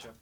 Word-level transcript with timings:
Kör 0.00 0.12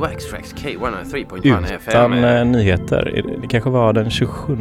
Gbg 0.00 0.10
Wax 0.10 0.30
Tracks 0.30 0.54
K103.1 0.54 1.38
Utan 1.38 1.64
FM. 1.64 2.12
eh, 2.24 2.44
nyheter. 2.46 3.22
Det 3.40 3.48
kanske 3.48 3.70
var 3.70 3.92
den 3.92 4.10
27 4.10 4.56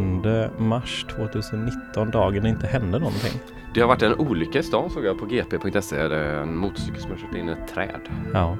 mars 0.58 1.06
2019, 1.16 2.12
dagen 2.12 2.44
det 2.44 2.50
inte 2.50 2.68
hände 2.68 3.00
någonting. 3.00 3.32
Det 3.74 3.82
har 3.82 3.88
varit 3.88 4.02
en 4.02 4.16
olycka 4.16 4.60
i 4.60 4.64
stan 4.64 4.90
såg 4.90 5.06
jag 5.06 5.20
på 5.20 5.26
gp.se. 5.26 5.98
En 6.00 6.58
motorcykel 6.58 7.02
som 7.02 7.12
har 7.12 7.18
kört 7.18 7.36
in 7.36 7.50
i 7.50 7.52
ett 7.52 7.68
träd. 7.74 8.02
Ja. 8.34 8.58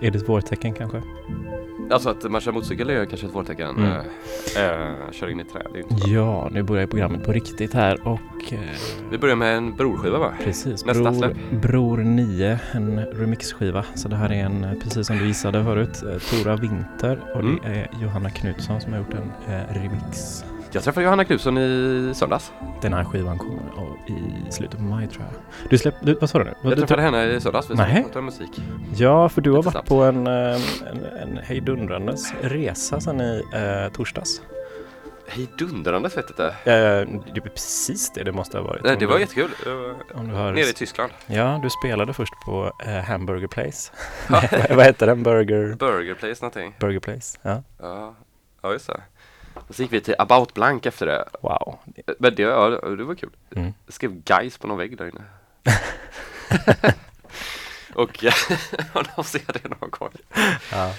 Är 0.00 0.10
det 0.10 0.18
ett 0.18 0.28
vårtecken 0.28 0.72
kanske? 0.74 1.02
Alltså 1.90 2.08
att 2.10 2.30
man 2.30 2.40
kör 2.40 2.52
motorcykel 2.52 2.90
är 2.90 3.04
kanske 3.04 3.26
ett 3.26 3.34
vårtecken. 3.34 3.76
Mm. 3.76 3.90
Eh, 3.92 5.10
kör 5.12 5.28
in 5.30 5.40
i 5.40 5.44
träd, 5.44 5.66
det 5.72 5.78
är 5.78 5.82
inte 5.82 5.94
bra. 5.94 6.08
Ja, 6.08 6.48
nu 6.52 6.62
börjar 6.62 6.86
programmet 6.86 7.24
på 7.24 7.32
riktigt 7.32 7.74
här 7.74 8.06
och 8.08 8.52
eh, 8.52 8.58
Vi 9.10 9.18
börjar 9.18 9.36
med 9.36 9.56
en 9.56 9.76
brorskiva 9.76 10.18
va? 10.18 10.32
precis. 10.44 10.84
Nästa 10.84 11.10
Bror. 11.12 11.36
Bror 11.60 11.96
9, 11.98 12.58
en 12.72 12.98
remixskiva. 13.04 13.84
Så 13.94 14.08
det 14.08 14.16
här 14.16 14.32
är 14.32 14.44
en, 14.44 14.80
precis 14.82 15.06
som 15.06 15.18
du 15.18 15.26
gissade 15.26 15.64
förut, 15.64 16.02
Tora 16.30 16.56
Winter 16.56 17.20
och 17.34 17.40
Mm. 17.40 17.58
det 17.62 17.68
är 17.68 17.88
Johanna 18.02 18.30
Knutsson 18.30 18.80
som 18.80 18.92
har 18.92 18.98
gjort 19.00 19.14
en 19.14 19.54
eh, 19.54 19.74
remix. 19.74 20.44
Jag 20.72 20.82
träffade 20.84 21.04
Johanna 21.04 21.24
Knutsson 21.24 21.58
i 21.58 22.12
söndags. 22.14 22.52
Den 22.82 22.92
här 22.92 23.04
skivan 23.04 23.38
kommer 23.38 23.62
i 24.06 24.50
slutet 24.52 24.78
på 24.78 24.84
maj 24.84 25.06
tror 25.08 25.24
jag. 25.32 25.70
Du 25.70 25.78
släppte, 25.78 26.14
vad 26.20 26.30
sa 26.30 26.38
du 26.38 26.44
nu? 26.44 26.54
Vad- 26.62 26.72
Jag 26.72 26.76
du 26.78 26.80
träffade 26.80 27.02
henne 27.02 27.24
i 27.24 27.40
söndags. 27.40 27.70
Vi 27.70 27.76
pratade 27.76 28.20
musik. 28.22 28.60
Ja, 28.96 29.28
för 29.28 29.40
du 29.40 29.50
har 29.50 29.62
varit 29.62 29.72
snabbt. 29.72 29.88
på 29.88 30.02
en, 30.02 30.26
en, 30.26 30.60
en 31.22 31.36
hejdundrandes 31.42 32.32
resa 32.40 33.00
sedan 33.00 33.20
i 33.20 33.42
eh, 33.54 33.92
torsdags. 33.92 34.40
Hejdundrandes 35.28 36.16
vet 36.16 36.24
jag 36.24 36.32
inte. 36.32 36.46
Eh, 36.46 37.22
det 37.34 37.40
är 37.40 37.40
precis 37.40 38.10
det 38.12 38.24
det 38.24 38.32
måste 38.32 38.58
ha 38.58 38.64
varit. 38.64 38.84
Nej, 38.84 38.96
det 38.98 39.06
var 39.06 39.14
du- 39.14 39.20
jättekul. 39.20 39.50
Om 40.14 40.28
du 40.28 40.34
har, 40.34 40.52
Nere 40.52 40.68
i 40.68 40.72
Tyskland. 40.72 41.12
Ja, 41.26 41.60
du 41.62 41.70
spelade 41.70 42.12
först 42.12 42.34
på 42.44 42.72
eh, 42.86 42.92
Hamburger 42.92 43.46
Place. 43.48 43.92
Nej, 44.30 44.66
vad 44.76 44.84
heter 44.84 45.06
den? 45.06 45.22
Burger, 45.22 45.74
Burger 45.78 46.14
place 46.14 46.36
någonting. 46.44 46.74
Burger 46.80 47.00
Place? 47.00 47.38
Ja. 47.42 47.62
Ja, 47.80 48.14
ja 48.62 48.72
just 48.72 48.86
det. 48.86 49.00
Och 49.68 49.74
så 49.74 49.82
gick 49.82 49.92
vi 49.92 50.00
till 50.00 50.14
About 50.18 50.54
Blank 50.54 50.86
efter 50.86 51.06
det. 51.06 51.24
Wow. 51.40 51.78
Men 52.18 52.34
det, 52.34 52.42
ja, 52.42 52.68
det 52.70 53.04
var 53.04 53.14
kul. 53.14 53.30
Mm. 53.56 53.72
Jag 53.86 53.94
skrev 53.94 54.22
guys 54.22 54.58
på 54.58 54.66
någon 54.66 54.78
vägg 54.78 54.96
där 54.98 55.08
inne. 55.08 55.22
och 57.94 58.22
ja, 58.24 58.32
de 59.16 59.24
ser 59.24 59.52
det 59.52 59.68
någon 59.80 59.90
gång. 59.90 60.10
Ja. 60.72 60.92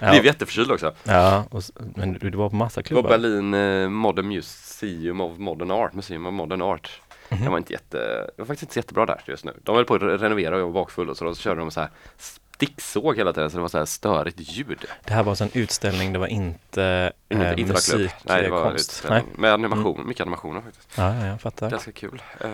Blev 0.00 0.14
Ja, 0.14 0.22
jätteförkyld 0.22 0.70
också. 0.70 0.94
ja 1.04 1.44
och, 1.50 1.62
men 1.94 2.12
du, 2.12 2.30
du 2.30 2.38
var 2.38 2.50
på 2.50 2.56
massa 2.56 2.80
Det 2.82 2.94
var 2.94 3.02
klubbar? 3.02 3.10
Berlin 3.18 3.54
eh, 3.54 3.88
Modern 3.88 4.28
Museum 4.28 5.20
of 5.20 5.38
Modern 5.38 5.70
Art, 5.70 5.92
Museum 5.94 6.26
of 6.26 6.32
Modern 6.32 6.62
Art. 6.62 7.00
Mhm. 7.28 7.44
Det 7.44 7.50
var 7.50 7.58
inte 7.58 7.72
jätte, 7.72 7.98
det 8.36 8.42
var 8.42 8.44
faktiskt 8.46 8.62
inte 8.70 8.78
jättebra 8.78 9.06
där 9.06 9.20
just 9.26 9.44
nu. 9.44 9.52
De 9.62 9.74
höll 9.76 9.84
på 9.84 9.94
att 9.94 10.02
re- 10.02 10.18
renovera 10.18 10.54
och 10.54 10.60
jag 10.60 10.66
var 10.66 10.72
bakfull 10.72 11.10
och 11.10 11.16
så 11.16 11.24
då 11.24 11.34
körde 11.34 11.60
de 11.60 11.70
så 11.70 11.80
här 11.80 11.90
sticksåg 12.56 13.16
hela 13.16 13.32
tiden 13.32 13.50
så 13.50 13.56
det 13.56 13.60
var 13.60 13.68
så 13.68 13.78
här 13.78 13.84
störigt 13.84 14.40
ljud. 14.40 14.84
Det 15.04 15.12
här 15.12 15.22
var 15.22 15.32
alltså 15.32 15.44
en 15.44 15.50
utställning, 15.54 16.12
det 16.12 16.18
var 16.18 16.26
inte, 16.26 17.12
Inte, 17.28 17.46
eh, 17.46 17.60
inte 17.60 17.72
musik, 17.72 18.10
Nej, 18.22 18.42
det 18.42 18.50
var 18.50 18.62
konst? 18.62 18.76
utställning. 18.78 19.24
Med 19.34 19.52
animation, 19.52 20.08
mycket 20.08 20.20
animationer 20.22 20.60
faktiskt. 20.60 20.98
Ja, 20.98 21.14
ja, 21.14 21.26
jag 21.26 21.40
fattar. 21.40 21.70
Ganska 21.70 21.92
kul. 21.92 22.22
Eh, 22.40 22.50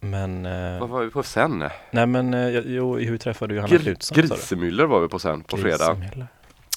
Men, 0.00 0.46
eh, 0.46 0.80
vad 0.80 0.88
var 0.88 1.02
vi 1.02 1.10
på 1.10 1.22
sen? 1.22 1.64
nej 1.90 2.06
men, 2.06 2.34
eh, 2.34 2.48
jo, 2.66 2.98
hur 2.98 3.18
träffade 3.18 3.54
du 3.54 3.56
Johanna 3.56 3.78
Knutsson? 3.78 4.16
Grisemüller 4.16 4.84
var 4.86 5.00
vi 5.00 5.08
på 5.08 5.18
sen 5.18 5.42
på 5.42 5.56
fredag. 5.56 5.96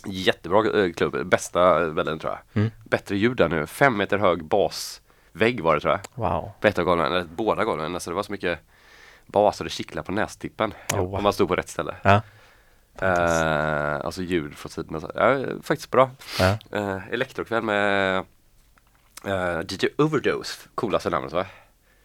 Jättebra 0.05 0.83
eh, 0.83 0.91
klubb, 0.93 1.27
bästa 1.27 1.89
Berlin 1.89 2.19
tror 2.19 2.33
jag. 2.33 2.61
Mm. 2.61 2.71
Bättre 2.83 3.17
ljud 3.17 3.37
där 3.37 3.49
nu, 3.49 3.67
fem 3.67 3.97
meter 3.97 4.17
hög 4.17 4.43
basvägg 4.43 5.61
var 5.61 5.75
det 5.75 5.81
tror 5.81 5.93
jag. 5.93 6.01
Wow. 6.31 6.51
På 6.61 6.67
ett 6.67 6.79
av 6.79 6.85
golven, 6.85 7.05
eller 7.11 7.23
båda 7.35 7.63
golven. 7.63 7.93
Alltså 7.93 8.09
det 8.09 8.15
var 8.15 8.23
så 8.23 8.31
mycket 8.31 8.59
bas 9.27 9.59
och 9.59 9.63
det 9.63 9.69
kittlade 9.69 10.05
på 10.05 10.11
nästippen. 10.11 10.73
Oh, 10.93 10.97
wow. 10.99 11.15
Om 11.15 11.23
man 11.23 11.33
stod 11.33 11.47
på 11.47 11.55
rätt 11.55 11.69
ställe. 11.69 11.95
Ja. 12.01 12.21
Eh, 13.01 14.05
alltså 14.05 14.21
ljud 14.21 14.57
från 14.57 14.69
sidan. 14.69 15.11
Ja, 15.15 15.37
faktiskt 15.63 15.91
bra. 15.91 16.09
Ja. 16.39 16.57
Eh, 16.71 17.07
elektrokväll 17.11 17.63
med 17.63 18.17
eh, 19.25 19.59
DJ 19.69 19.87
Overdose, 19.97 20.69
coolaste 20.75 21.09
namnet 21.09 21.33
va? 21.33 21.45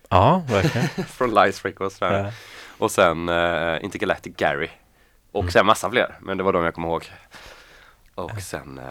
ja, 0.08 0.42
verkligen. 0.48 0.88
Från 1.06 1.34
Lice 1.34 1.68
Records. 1.68 2.00
Ja. 2.00 2.30
Och 2.78 2.90
sen 2.90 3.28
uh, 3.28 3.84
Intergalactic 3.84 4.36
Gary. 4.36 4.68
Och 5.32 5.40
Mm. 5.40 5.50
sen 5.52 5.66
massa 5.66 5.90
fler, 5.90 6.14
men 6.20 6.36
det 6.38 6.42
var 6.44 6.52
de 6.52 6.64
jag 6.64 6.74
kommer 6.74 6.88
ihåg. 6.88 7.04
Och 8.14 8.42
sen 8.42 8.78
uh, 8.78 8.84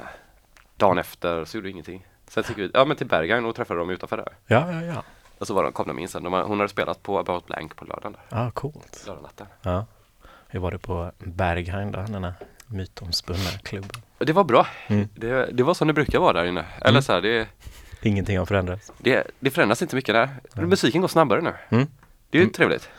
dagen 0.78 0.98
efter 0.98 1.46
så 1.46 1.58
gjorde 1.58 1.66
vi 1.66 1.72
ingenting. 1.72 2.06
Sen 2.28 2.44
gick 2.48 2.58
vi 2.58 2.72
ja, 2.74 2.86
men 2.86 2.98
till 2.98 3.08
Berghain 3.08 3.46
och 3.46 3.56
träffade 3.56 3.80
dem 3.80 3.90
utanför 3.90 4.18
där. 4.18 4.34
Ja, 4.48 4.72
ja, 4.72 4.82
ja. 4.82 5.04
Och 5.42 5.48
så 5.48 5.54
var 5.54 5.64
de, 5.64 5.72
kom 5.72 5.88
de 5.88 6.00
in 6.00 6.08
sen. 6.08 6.24
De, 6.24 6.34
har- 6.34 6.44
hon 6.44 6.60
hade 6.60 6.70
spelat 6.70 7.04
på 7.04 7.20
About 7.20 7.46
Blank 7.48 7.76
på 7.76 7.86
lördagen. 7.86 8.16
Ja, 8.30 8.52
coolt. 8.52 9.04
Lördagnatten. 9.08 9.48
Ja. 9.62 9.86
Hur 10.48 10.60
var 10.60 10.72
det 10.72 10.78
på 10.80 11.12
Berghain 11.18 11.92
då, 11.92 12.00
den 12.08 12.24
här 12.24 12.34
mytomspunna 12.68 13.50
klubben? 13.64 14.02
Det 14.18 14.34
var 14.34 14.44
bra. 14.44 14.68
Mm. 14.88 15.08
Det, 15.16 15.50
det 15.52 15.64
var 15.64 15.74
som 15.74 15.88
det 15.88 15.94
brukar 15.94 16.20
vara 16.20 16.34
där 16.34 16.46
inne. 16.46 16.66
Eller 16.80 16.90
Mm. 16.90 17.02
så 17.02 17.14
här, 17.14 17.22
det, 17.22 17.48
Ingenting 18.02 18.38
har 18.38 18.46
förändrats. 18.46 18.92
det, 18.98 19.28
det 19.40 19.50
förändras 19.52 19.82
inte 19.82 19.96
mycket 19.96 20.16
där. 20.16 20.30
Mm. 20.58 20.70
Musiken 20.70 21.02
går 21.02 21.08
snabbare 21.08 21.42
nu. 21.42 21.54
Mm. 21.70 21.88
Det 22.30 22.38
är 22.38 22.40
ju 22.40 22.44
Mm. 22.44 22.54
trevligt. 22.54 22.90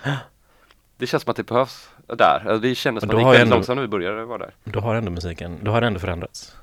Det 0.97 1.07
känns 1.07 1.23
som 1.23 1.31
att 1.31 1.37
det 1.37 1.43
behövs 1.47 1.89
där. 2.07 2.43
Alltså, 2.47 2.59
Det 2.59 2.75
kändes 2.75 3.01
som 3.03 3.11
att 3.11 3.17
det 3.17 3.21
gick 3.21 3.27
väldigt 3.27 3.43
ändå- 3.43 3.55
långsamt 3.57 3.77
när 3.77 3.83
vi 3.83 3.89
började 3.89 4.25
vara 4.25 4.39
där. 4.39 4.55
Då 4.65 4.81
har 4.81 4.95
ändå 4.95 5.11
musiken, 5.11 5.59
då 5.63 5.71
har 5.71 5.81
det 5.81 5.87
ändå 5.87 6.01
förändrats. 6.01 6.57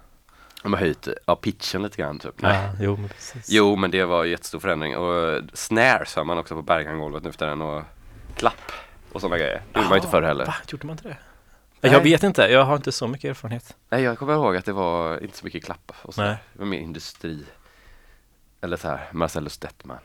De 0.64 0.74
har 0.74 0.80
höjt 0.80 1.08
ja, 1.26 1.36
pitchen 1.36 1.84
lite 1.84 1.98
grann 1.98 2.20
typ. 2.20 2.42
Nej. 2.42 2.54
Ja, 2.64 2.72
jo 2.80 2.96
men 2.98 3.10
precis. 3.10 3.50
Jo, 3.50 3.76
men 3.76 3.92
det 3.92 4.06
var 4.06 4.26
jättestor 4.26 4.60
förändring. 4.60 4.98
Och 4.98 5.30
eh, 5.30 5.44
snares 5.54 6.16
hör 6.16 6.24
man 6.24 6.38
också 6.38 6.56
på 6.56 6.62
berghangolvet 6.62 7.24
nu 7.24 7.32
för 7.32 7.46
den 7.46 7.62
och 7.62 7.84
klapp 8.36 8.72
och 9.12 9.22
sådana 9.22 9.38
grejer. 9.38 9.62
Det 9.74 9.80
gjorde 9.80 9.90
man 9.90 9.98
inte 9.98 10.10
förr 10.10 10.22
heller. 10.22 10.46
Va, 10.46 10.56
gjorde 10.68 10.88
man 10.88 10.94
inte 10.94 11.08
det? 11.08 11.18
Nej. 11.82 11.92
Jag 11.92 12.02
vet 12.02 12.24
inte, 12.24 12.42
jag 12.42 12.64
har 12.64 12.76
inte 12.76 12.92
så 12.92 13.08
mycket 13.08 13.30
erfarenhet. 13.30 13.76
Nej, 13.90 14.02
jag 14.04 14.18
kommer 14.18 14.34
ihåg 14.34 14.56
att 14.58 14.66
det 14.66 14.74
var 14.74 15.24
inte 15.24 15.38
så 15.38 15.46
mycket 15.46 15.66
klapp 15.66 15.92
och 16.02 16.14
så. 16.14 16.22
Nej. 16.22 16.38
Det 16.54 16.60
var 16.60 16.66
mer 16.66 16.80
industri. 16.80 17.44
Eller 18.62 18.78
så 18.78 18.88
här, 18.88 19.08
Marcellus 19.12 19.54
Stettman. 19.54 19.98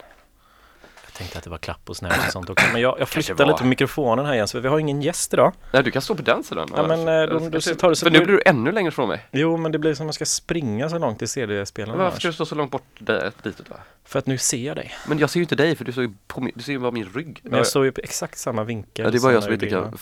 Jag 1.15 1.19
tänkte 1.19 1.39
att 1.39 1.45
det 1.45 1.51
var 1.51 1.59
klapp 1.59 1.81
och 1.91 1.97
snärt 1.97 2.27
och 2.27 2.33
sånt 2.33 2.51
också. 2.51 2.67
Men 2.73 2.81
jag, 2.81 2.97
jag 3.01 3.09
flyttar 3.09 3.47
lite 3.47 3.59
på 3.59 3.67
mikrofonen 3.67 4.27
här 4.27 4.35
igen, 4.35 4.49
så 4.49 4.61
vi 4.61 4.69
har 4.69 4.79
ingen 4.79 5.03
gäst 5.03 5.35
idag. 5.35 5.53
Nej, 5.73 5.83
du 5.83 5.91
kan 5.91 6.03
stå 6.03 6.15
på 6.15 6.23
den 6.23 6.45
sidan. 6.45 6.69
Ja, 6.77 6.87
men, 6.87 7.09
eh, 7.09 7.23
då- 7.27 7.39
då 7.39 7.61
tar 7.61 7.89
du 7.89 7.95
så- 7.95 8.07
För 8.07 8.11
nu 8.11 8.19
blir 8.19 8.27
du 8.37 8.43
ännu 8.47 8.73
längre 8.73 8.91
från 8.91 9.09
mig. 9.09 9.27
Jo, 9.33 9.57
men 9.57 9.73
det 9.73 9.79
blir 9.79 9.95
som 9.95 10.07
att 10.07 10.09
jag 10.09 10.15
ska 10.15 10.25
springa 10.25 10.89
så 10.89 10.99
långt 10.99 11.19
till 11.19 11.29
CD-spelaren 11.29 11.99
Varför 11.99 12.19
ska 12.19 12.29
du 12.29 12.35
stå 12.35 12.47
så 12.47 12.55
långt 12.55 12.71
bort 12.71 12.83
där, 12.99 13.33
ditåt 13.43 13.71
va? 13.71 13.77
För 14.05 14.19
att 14.19 14.27
nu 14.27 14.39
ser 14.39 14.59
jag 14.67 14.77
dig. 14.77 14.93
Men 15.09 15.19
jag 15.19 15.31
ser 15.31 15.41
ju 15.41 15.45
inte 15.45 15.57
dig 15.57 15.77
för 15.77 15.85
du, 15.85 15.93
står 15.93 16.05
ju 16.05 16.13
på 16.27 16.41
min, 16.41 16.53
du 16.55 16.63
ser 16.63 16.73
ju 16.73 16.79
bara 16.79 16.91
min 16.91 17.09
rygg. 17.15 17.41
Men 17.43 17.57
jag 17.59 17.67
står 17.67 17.85
ju 17.85 17.93
på 17.93 18.01
exakt 18.05 18.39
samma 18.39 18.65
vinkel. 18.65 19.05
Ja, 19.05 19.11
det 19.11 19.19
är 19.19 19.21
bara 19.21 19.33
jag 19.33 19.43
som 19.43 19.53
inte 19.53 19.67
kan 19.69 19.99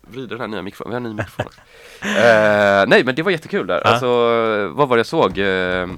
vrida 0.00 0.28
den 0.28 0.40
här 0.40 0.48
nya 0.48 0.62
mikrofonen. 0.62 0.90
Vi 0.90 0.94
har 0.94 1.00
en 1.10 1.16
ny 1.16 1.22
mikrofon. 1.22 1.52
Eh, 2.02 2.84
nej, 2.88 3.04
men 3.04 3.14
det 3.14 3.22
var 3.22 3.30
jättekul 3.30 3.66
där. 3.66 3.80
Ja. 3.84 3.90
Alltså, 3.90 4.06
vad 4.68 4.88
var 4.88 4.96
det 4.96 4.98
jag 4.98 5.06
såg? 5.06 5.38
Uh, 5.38 5.88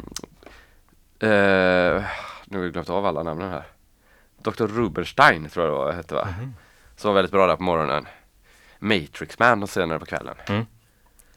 nu 2.44 2.58
har 2.58 2.64
jag 2.64 2.72
glömt 2.72 2.90
av 2.90 3.06
alla 3.06 3.22
namnen 3.22 3.50
här. 3.50 3.62
Dr. 4.50 4.66
Rubenstein 4.66 5.48
tror 5.48 5.66
jag 5.66 5.74
det 5.74 5.78
var, 5.78 5.92
hette 5.92 6.14
va? 6.14 6.28
Mhm. 6.38 6.54
Som 6.96 7.08
var 7.08 7.14
väldigt 7.14 7.32
bra 7.32 7.46
där 7.46 7.56
på 7.56 7.62
morgonen. 7.62 8.06
Matrix 8.78 9.38
Man 9.38 9.62
och 9.62 9.70
senare 9.70 9.98
på 9.98 10.06
kvällen. 10.06 10.34
Mm. 10.48 10.66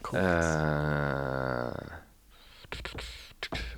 Coolt. 0.01 0.23
Eh, 0.23 0.29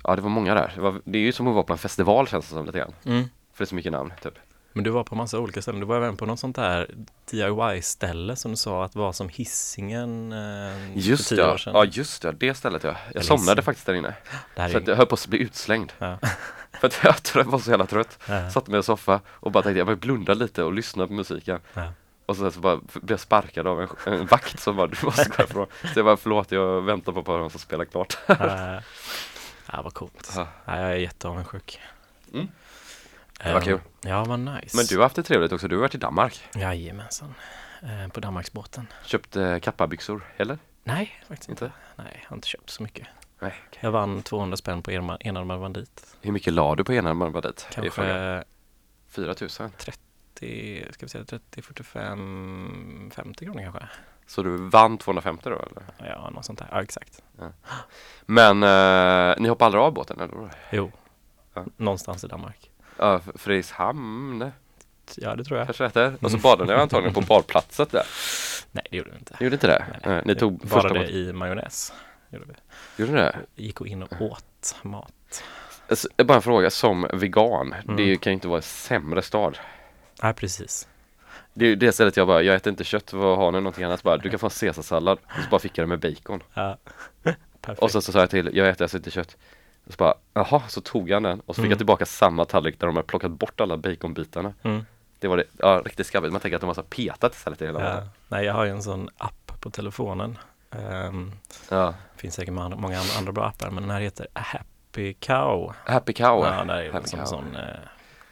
ja, 0.04 0.16
det 0.16 0.22
var 0.22 0.28
många 0.30 0.54
där. 0.54 0.72
Det, 0.74 0.80
var, 0.80 1.00
det 1.04 1.18
är 1.18 1.22
ju 1.22 1.32
som 1.32 1.46
att 1.48 1.54
vara 1.54 1.64
på 1.64 1.72
en 1.72 1.78
festival 1.78 2.28
känns 2.28 2.48
det 2.48 2.54
som 2.54 2.66
lite 2.66 2.78
grann. 2.78 2.94
Mm. 3.04 3.22
För 3.52 3.58
det 3.58 3.64
är 3.64 3.68
så 3.68 3.74
mycket 3.74 3.92
namn, 3.92 4.12
typ. 4.22 4.34
Men 4.72 4.84
du 4.84 4.90
var 4.90 5.04
på 5.04 5.14
massa 5.14 5.38
olika 5.38 5.62
ställen. 5.62 5.80
Du 5.80 5.86
var 5.86 5.96
även 5.96 6.16
på 6.16 6.26
något 6.26 6.40
sånt 6.40 6.56
där 6.56 6.90
DIY-ställe 7.30 8.36
som 8.36 8.50
du 8.50 8.56
sa 8.56 8.84
att 8.84 8.94
var 8.94 9.12
som 9.12 9.28
hissingen 9.28 10.32
eh, 10.32 10.98
Just 10.98 11.28
för 11.28 11.36
tio 11.36 11.44
ja, 11.44 11.52
år 11.52 11.56
sedan. 11.58 11.72
ja 11.74 11.84
just 11.84 12.24
ja, 12.24 12.32
det 12.32 12.54
stället 12.54 12.84
ja. 12.84 12.90
Jag 12.90 13.10
Eller 13.10 13.20
somnade 13.20 13.42
Hisingen. 13.42 13.62
faktiskt 13.64 13.86
där 13.86 13.94
inne. 13.94 14.14
det 14.54 14.60
här 14.62 14.68
Så 14.68 14.76
är 14.76 14.80
att 14.80 14.88
jag 14.88 14.96
höll 14.96 15.06
på 15.06 15.14
att 15.14 15.26
bli 15.26 15.38
utslängd. 15.38 15.92
ja. 15.98 16.18
För 16.80 16.86
att 17.08 17.32
jag 17.34 17.44
var 17.44 17.58
så 17.58 17.70
jävla 17.70 17.86
trött. 17.86 18.18
Ja. 18.28 18.50
Satte 18.50 18.70
mig 18.70 18.80
i 18.80 18.82
soffa 18.82 19.20
och 19.28 19.52
bara 19.52 19.62
tänkte 19.62 19.78
jag 19.78 19.84
vill 19.86 19.96
blunda 19.96 20.34
lite 20.34 20.62
och 20.62 20.72
lyssna 20.72 21.06
på 21.06 21.12
musiken. 21.12 21.60
Ja. 21.74 21.82
Och 22.26 22.36
så, 22.36 22.50
så 22.50 22.60
bara 22.60 22.76
blev 22.76 23.10
jag 23.10 23.20
sparkad 23.20 23.66
av 23.66 23.80
en, 23.82 23.88
en 24.06 24.26
vakt 24.26 24.60
som 24.60 24.76
bara 24.76 24.86
du 24.86 24.96
måste 25.02 25.24
gå 25.28 25.34
härifrån. 25.38 25.66
Så 25.82 25.98
jag 25.98 26.04
bara 26.04 26.16
förlåt 26.16 26.52
jag 26.52 26.82
väntar 26.82 27.12
på 27.12 27.20
att 27.20 27.26
de 27.26 27.50
ska 27.50 27.58
spela 27.58 27.84
klart. 27.84 28.18
Ja, 29.72 29.82
vad 29.82 29.94
coolt. 29.94 30.32
Ja, 30.36 30.46
jag 30.66 30.76
är 30.78 30.94
jätteavundsjuk. 30.94 31.80
Mm. 32.34 32.48
Det 33.42 33.52
var 33.52 33.60
Eh, 33.60 33.64
kul. 33.64 33.80
Ja, 34.00 34.24
vad 34.24 34.38
nice. 34.38 34.76
Men 34.76 34.86
du 34.86 34.96
har 34.96 35.02
haft 35.02 35.16
det 35.16 35.22
trevligt 35.22 35.52
också, 35.52 35.68
du 35.68 35.76
har 35.76 35.80
varit 35.80 35.94
i 35.94 35.98
Danmark. 35.98 36.44
Jajamensan. 36.54 37.34
Eh, 37.82 38.08
på 38.12 38.20
Danmarksbåten. 38.20 38.86
Köpt 39.04 39.36
eh, 39.36 39.58
kappabyxor, 39.58 40.22
eller? 40.36 40.58
Nej, 40.84 41.22
faktiskt 41.28 41.48
inte. 41.50 41.64
Inte? 41.64 41.76
Nej, 41.96 42.18
jag 42.22 42.28
har 42.30 42.36
inte 42.36 42.48
köpt 42.48 42.70
så 42.70 42.82
mycket. 42.82 43.06
Nej. 43.40 43.54
Jag 43.80 43.90
vann 43.90 44.22
200 44.22 44.56
spänn 44.56 44.82
på 44.82 44.90
enarmad 44.90 45.60
bandit. 45.60 46.16
Hur 46.20 46.32
mycket 46.32 46.52
la 46.52 46.74
du 46.74 46.84
på 46.84 46.92
enarmad 46.92 47.32
bandit? 47.32 47.66
Kanske 47.72 48.44
4 49.08 49.34
000. 49.60 49.70
30, 49.78 50.86
ska 50.92 51.06
vi 51.06 51.08
säga 51.10 51.24
30, 51.24 51.62
45, 51.62 53.10
50 53.14 53.44
kronor 53.44 53.62
kanske. 53.62 53.88
Så 54.26 54.42
du 54.42 54.56
vann 54.56 54.98
250 54.98 55.48
då 55.50 55.56
eller? 55.56 56.10
Ja, 56.14 56.30
något 56.30 56.44
sånt 56.44 56.58
där. 56.58 56.68
Ja, 56.72 56.82
exakt. 56.82 57.22
Men 58.26 58.62
eh, 58.62 59.34
ni 59.38 59.48
hoppade 59.48 59.66
aldrig 59.66 59.82
av 59.82 59.92
båten 59.92 60.20
eller? 60.20 60.50
Jo, 60.70 60.92
Ja. 61.54 61.64
någonstans 61.76 62.24
i 62.24 62.26
Danmark. 62.26 62.70
Ja, 63.02 63.20
Fredrikshamn 63.34 64.50
Ja, 65.16 65.34
det 65.36 65.44
tror 65.44 65.58
jag. 65.58 65.66
kanske 65.66 65.84
heter. 65.84 66.14
Och 66.20 66.30
så 66.30 66.38
badade 66.38 66.74
ni 66.74 66.80
antagligen 66.80 67.14
på 67.14 67.20
badplatsen 67.28 67.86
där. 67.90 68.06
Nej, 68.72 68.84
det 68.90 68.96
gjorde 68.96 69.10
vi 69.10 69.16
inte. 69.18 69.36
Ni 69.40 69.44
gjorde 69.46 69.54
inte 69.56 69.66
det? 69.66 69.86
Nej, 70.04 70.16
Eh, 70.18 70.22
Ni 70.24 70.34
tog 70.34 70.68
första 70.68 70.94
mat- 70.94 71.08
i 71.10 71.32
majonnäs. 71.32 71.92
Gjorde 72.30 72.44
vi. 72.48 72.54
Gjorde 73.02 73.12
ni 73.12 73.18
det? 73.18 73.38
Gick 73.56 73.80
och 73.80 73.86
in 73.86 74.02
och 74.02 74.22
åt 74.22 74.76
mat. 74.82 75.44
Alltså, 75.88 76.08
Bara 76.24 76.34
en 76.36 76.42
fråga, 76.42 76.70
som 76.70 77.06
vegan, 77.12 77.74
Mm. 77.84 77.96
det 77.96 78.16
kan 78.16 78.30
ju 78.30 78.34
inte 78.34 78.48
vara 78.48 78.56
en 78.58 78.62
sämre 78.62 79.22
stad. 79.22 79.58
Nej, 80.22 80.34
precis. 80.34 80.88
Det 81.54 81.64
är 81.64 81.68
ju 81.68 81.76
det 81.76 81.92
stället 81.92 82.16
jag 82.16 82.26
bara, 82.26 82.42
jag 82.42 82.54
äter 82.56 82.70
inte 82.70 82.84
kött, 82.84 83.12
vad 83.12 83.38
har 83.38 83.52
ni 83.52 83.58
någonting 83.58 83.84
annat? 83.84 84.02
Bara, 84.02 84.16
du 84.16 84.30
kan 84.30 84.38
få 84.38 84.46
en 84.46 84.50
caesarsallad, 84.50 85.18
och 85.26 85.42
så 85.44 85.50
bara 85.50 85.60
fick 85.60 85.78
jag 85.78 85.82
det 85.88 85.96
med 85.96 85.98
bacon. 86.00 86.42
Ja. 86.54 86.78
Perfekt. 87.60 87.78
Och 87.82 87.90
så, 87.90 88.00
så 88.02 88.12
sa 88.12 88.18
jag 88.18 88.30
till, 88.30 88.50
jag 88.56 88.68
äter 88.68 88.84
alltså 88.84 88.96
inte 88.96 89.10
kött. 89.10 89.36
Och 89.86 89.92
så 89.92 89.96
bara, 89.96 90.14
jaha, 90.34 90.62
så 90.68 90.80
tog 90.80 91.10
han 91.10 91.22
den 91.22 91.40
och 91.40 91.54
så 91.54 91.62
fick 91.62 91.64
Mm. 91.64 91.70
jag 91.70 91.78
tillbaka 91.78 92.06
samma 92.06 92.44
tallrik 92.44 92.80
där 92.80 92.86
de 92.86 92.96
hade 92.96 93.06
plockat 93.08 93.30
bort 93.30 93.60
alla 93.60 93.76
baconbitarna. 93.76 94.52
Mm. 94.62 94.84
Det 95.18 95.28
var 95.28 95.36
det, 95.36 95.44
ja 95.58 95.82
riktigt 95.84 96.06
skabbigt. 96.06 96.32
Man 96.32 96.40
tänker 96.40 96.56
att 96.56 96.60
de 96.60 96.66
har 96.66 96.74
så 96.74 96.82
petat 96.82 97.34
istället 97.34 97.62
i 97.62 97.66
hela 97.66 97.94
Ja. 97.94 98.02
Nej, 98.28 98.44
jag 98.44 98.54
har 98.54 98.64
ju 98.64 98.70
en 98.70 98.82
sån 98.82 99.08
app 99.18 99.52
på 99.60 99.70
telefonen. 99.70 100.38
Um, 100.70 101.32
ja. 101.70 101.94
finns 102.16 102.34
säkert 102.34 102.54
många 102.54 102.76
många 102.76 103.00
andra 103.18 103.32
bra 103.32 103.44
appar, 103.46 103.70
men 103.70 103.82
den 103.82 103.90
här 103.90 104.00
heter 104.00 104.26
Happy 104.34 105.14
Cow. 105.14 105.72
Happy 105.84 106.12
cow. 106.12 106.44
Ja, 106.44 106.64
där 106.64 106.74
är 106.74 106.84
det 106.84 106.92
Happy 106.92 107.08
som 107.08 107.18
cow. 107.18 107.26
sån 107.26 107.56
eh, 107.56 107.62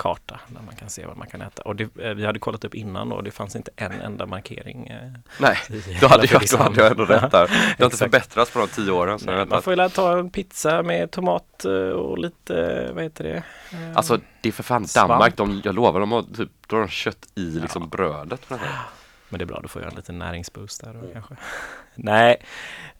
karta 0.01 0.41
där 0.49 0.61
man 0.67 0.77
kan 0.77 0.89
se 0.91 1.07
vad 1.07 1.17
man 1.17 1.27
kan 1.27 1.43
äta. 1.43 1.63
Och 1.63 1.77
det, 1.77 1.83
eh, 1.99 2.15
vi 2.15 2.27
hade 2.27 2.39
kollat 2.39 2.65
upp 2.65 2.75
innan 2.75 3.13
och 3.13 3.25
det 3.25 3.31
fanns 3.31 3.57
inte 3.57 3.71
en 3.77 3.93
enda 3.93 4.27
markering. 4.27 4.87
Eh, 4.87 5.13
Nej, 5.39 5.57
då 6.01 6.07
hade, 6.07 6.27
jag, 6.27 6.43
då 6.51 6.57
hade 6.57 6.83
jag 6.83 6.91
ändå 6.91 7.05
rätt 7.05 7.31
där. 7.31 7.47
Det 7.49 7.55
har 7.55 7.67
inte 7.69 7.85
Exakt. 7.87 7.99
förbättrats 7.99 8.51
på 8.51 8.59
de 8.59 8.69
tio 8.69 8.91
åren. 8.93 9.19
Så 9.19 9.27
Nej, 9.27 9.37
man 9.37 9.53
att, 9.59 9.65
får 9.65 9.83
ju 9.83 9.89
ta 9.89 10.19
en 10.19 10.31
pizza 10.31 10.83
med 10.83 11.11
tomat 11.11 11.65
eh, 11.65 11.73
och 11.73 12.19
lite, 12.19 12.91
vad 12.95 13.03
heter 13.05 13.25
det? 13.25 13.43
Alltså 13.95 14.21
det 14.41 14.49
är 14.49 14.53
för 14.53 14.63
fan 14.63 14.87
Svamp. 14.89 15.09
Danmark, 15.09 15.37
de, 15.37 15.61
jag 15.65 15.75
lovar, 15.75 16.01
de 16.01 16.13
har 16.13 16.23
typ, 16.23 16.51
då 16.67 16.77
har 16.77 16.81
de 16.81 16.89
kött 16.89 17.29
i 17.35 17.41
liksom 17.45 17.83
Ja. 17.83 17.89
brödet. 17.89 18.51
Men 19.29 19.39
det 19.39 19.45
är 19.45 19.47
bra, 19.47 19.61
då 19.63 19.69
får 19.69 19.83
jag 19.83 19.91
en 19.91 19.97
liten 19.97 20.19
näringsboost 20.19 20.85
där 20.85 20.95
då 20.95 21.13
kanske. 21.13 21.35
Nej, 21.95 22.37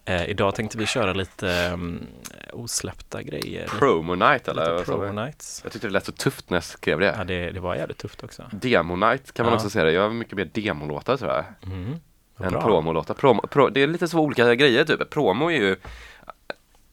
eh, 0.05 0.31
idag 0.31 0.55
tänkte 0.55 0.79
vi 0.79 0.87
köra 0.87 1.13
lite 1.13 1.71
um, 1.75 2.07
osläppta 2.53 3.23
grejer. 3.23 3.67
Promo 3.79 4.15
night 4.15 4.49
eller? 4.49 4.73
lite 4.73 4.85
promo 4.85 5.13
nights. 5.23 5.61
Jag 5.65 5.73
tyckte 5.73 5.89
det 5.89 5.93
lät 5.93 6.07
så 6.07 6.13
tufft 6.13 6.51
när 6.51 6.57
jag 6.57 6.65
skrev 6.65 7.01
det. 7.01 7.15
Ja, 7.19 7.25
det, 7.25 7.51
det 7.51 7.61
var 7.61 7.75
jävligt 7.75 7.99
tufft 7.99 8.25
också. 8.25 8.43
Demo 8.53 8.97
night 8.97 9.33
kan 9.33 9.45
man 9.47 9.53
Ja. 9.53 9.57
också 9.57 9.71
säga 9.71 9.85
det. 9.85 9.93
Jag 9.93 10.03
har 10.03 10.11
mycket 10.11 10.35
mer 10.35 10.45
demolåtar 10.45 11.17
tror 11.17 11.31
jag. 11.31 11.45
Mm. 11.73 11.95
Än 12.43 12.53
promolåtar. 12.63 13.15
Promo, 13.15 13.41
pro, 13.47 13.69
det 13.69 13.83
är 13.83 13.87
lite 13.87 14.09
så 14.09 14.19
olika 14.19 14.55
grejer 14.55 14.85
typ. 14.85 15.11
Promo 15.11 15.51
är 15.51 15.57
ju 15.61 15.77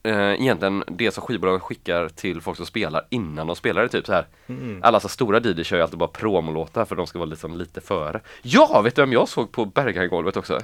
eh, 0.04 0.42
egentligen 0.42 0.84
det 0.88 1.12
som 1.12 1.24
skivbolagen 1.24 1.60
skickar 1.60 2.10
till 2.10 2.42
folk 2.42 2.58
som 2.58 2.66
spelar 2.66 3.06
innan 3.10 3.48
de 3.48 3.56
spelar 3.56 3.82
det 3.82 3.90
typ 3.90 4.06
så 4.06 4.14
här. 4.14 4.28
Mm. 4.48 4.80
Alla 4.84 5.00
så 5.00 5.10
stora 5.10 5.40
DJ 5.40 5.64
kör 5.64 5.78
ju 5.78 5.84
alltid 5.84 6.00
bara 6.00 6.10
promolåtar 6.10 6.86
för 6.86 6.96
de 6.96 7.08
ska 7.08 7.20
vara 7.20 7.30
liksom 7.30 7.58
lite 7.58 7.82
före. 7.82 8.22
Ja, 8.42 8.82
vet 8.82 8.96
du 8.96 9.02
vem 9.02 9.14
jag 9.14 9.30
såg 9.30 9.52
på 9.52 9.66
Berghain-golvet 9.66 10.38
också? 10.38 10.60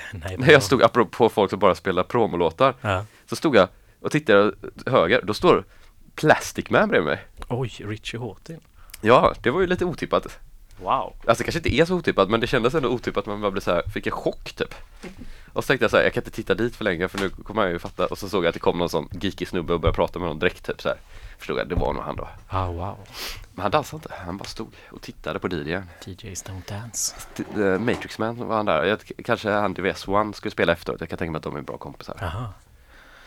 Nej, 0.12 0.36
När 0.38 0.50
jag 0.52 0.62
stod, 0.62 0.82
apropå 0.82 1.28
folk 1.28 1.50
som 1.50 1.58
bara 1.58 1.74
spelar 1.74 2.02
promolåtar, 2.02 2.74
Ja. 2.80 3.04
så 3.26 3.36
stod 3.36 3.56
jag 3.56 3.68
och 4.00 4.10
tittade 4.12 4.52
höger, 4.86 5.20
då 5.24 5.34
står 5.34 5.64
Plastic 6.14 6.70
Man 6.70 6.88
bredvid 6.88 7.06
mig. 7.08 7.24
Oj, 7.48 7.68
Richie 7.84 8.20
Hawtin. 8.20 8.60
Ja, 9.00 9.34
det 9.42 9.50
var 9.50 9.60
ju 9.60 9.66
lite 9.66 9.84
otippat. 9.84 10.38
Wow. 10.82 11.12
Alltså 11.26 11.42
det 11.42 11.44
kanske 11.44 11.58
inte 11.58 11.74
är 11.74 11.84
så 11.84 11.94
otippat 11.94 12.30
men 12.30 12.40
det 12.40 12.46
kändes 12.46 12.74
ändå 12.74 12.88
otippat 12.88 13.26
man 13.26 13.40
bara 13.40 13.50
blev 13.50 13.60
så 13.60 13.70
här, 13.70 13.82
fick 13.94 14.06
en 14.06 14.12
chock 14.12 14.52
typ 14.52 14.74
Och 15.52 15.64
så 15.64 15.68
tänkte 15.68 15.84
jag 15.84 15.90
så 15.90 15.96
här, 15.96 16.04
jag 16.04 16.12
kan 16.12 16.20
inte 16.20 16.30
titta 16.30 16.54
dit 16.54 16.76
för 16.76 16.84
länge 16.84 17.08
för 17.08 17.18
nu 17.18 17.30
kommer 17.30 17.62
jag 17.62 17.72
ju 17.72 17.78
fatta 17.78 18.06
Och 18.06 18.18
så 18.18 18.28
såg 18.28 18.44
jag 18.44 18.48
att 18.48 18.54
det 18.54 18.60
kom 18.60 18.78
någon 18.78 18.88
sån 18.88 19.08
geekig 19.12 19.48
snubbe 19.48 19.74
och 19.74 19.80
började 19.80 19.96
prata 19.96 20.18
med 20.18 20.28
någon 20.28 20.38
direkt 20.38 20.66
typ 20.66 20.82
så 20.82 20.88
här 20.88 20.98
Förstod 21.44 21.58
jag, 21.58 21.68
det 21.68 21.74
var 21.74 21.92
nog 21.92 22.02
han 22.02 22.16
då 22.16 22.28
Ah, 22.48 22.66
wow. 22.66 22.98
Men 23.52 23.62
han 23.62 23.70
dansade 23.70 23.96
inte, 23.96 24.14
han 24.26 24.36
bara 24.36 24.44
stod 24.44 24.74
och 24.90 25.02
tittade 25.02 25.38
på 25.38 25.48
DJn 25.48 25.82
DJs 26.06 26.44
don't 26.44 26.68
dance. 26.68 27.14
T- 27.34 27.44
eh, 27.56 27.78
Matrix 27.78 28.18
Man 28.18 28.48
var 28.48 28.56
han 28.56 28.66
där, 28.66 28.84
jag, 28.84 28.98
kanske 29.24 29.50
han 29.50 29.74
DVS 29.74 30.08
One 30.08 30.32
skulle 30.34 30.52
spela 30.52 30.72
efteråt 30.72 31.00
Jag 31.00 31.08
kan 31.08 31.18
tänka 31.18 31.30
mig 31.32 31.36
att 31.36 31.42
de 31.42 31.56
är 31.56 31.62
bra 31.62 31.76
kompisar 31.76 32.16
Aha. 32.22 32.52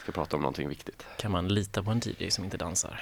Ska 0.03 0.11
prata 0.11 0.35
om 0.35 0.41
någonting 0.41 0.69
viktigt 0.69 1.05
Kan 1.17 1.31
man 1.31 1.47
lita 1.47 1.83
på 1.83 1.91
en 1.91 2.01
DJ 2.03 2.29
som 2.29 2.43
inte 2.43 2.57
dansar? 2.57 3.01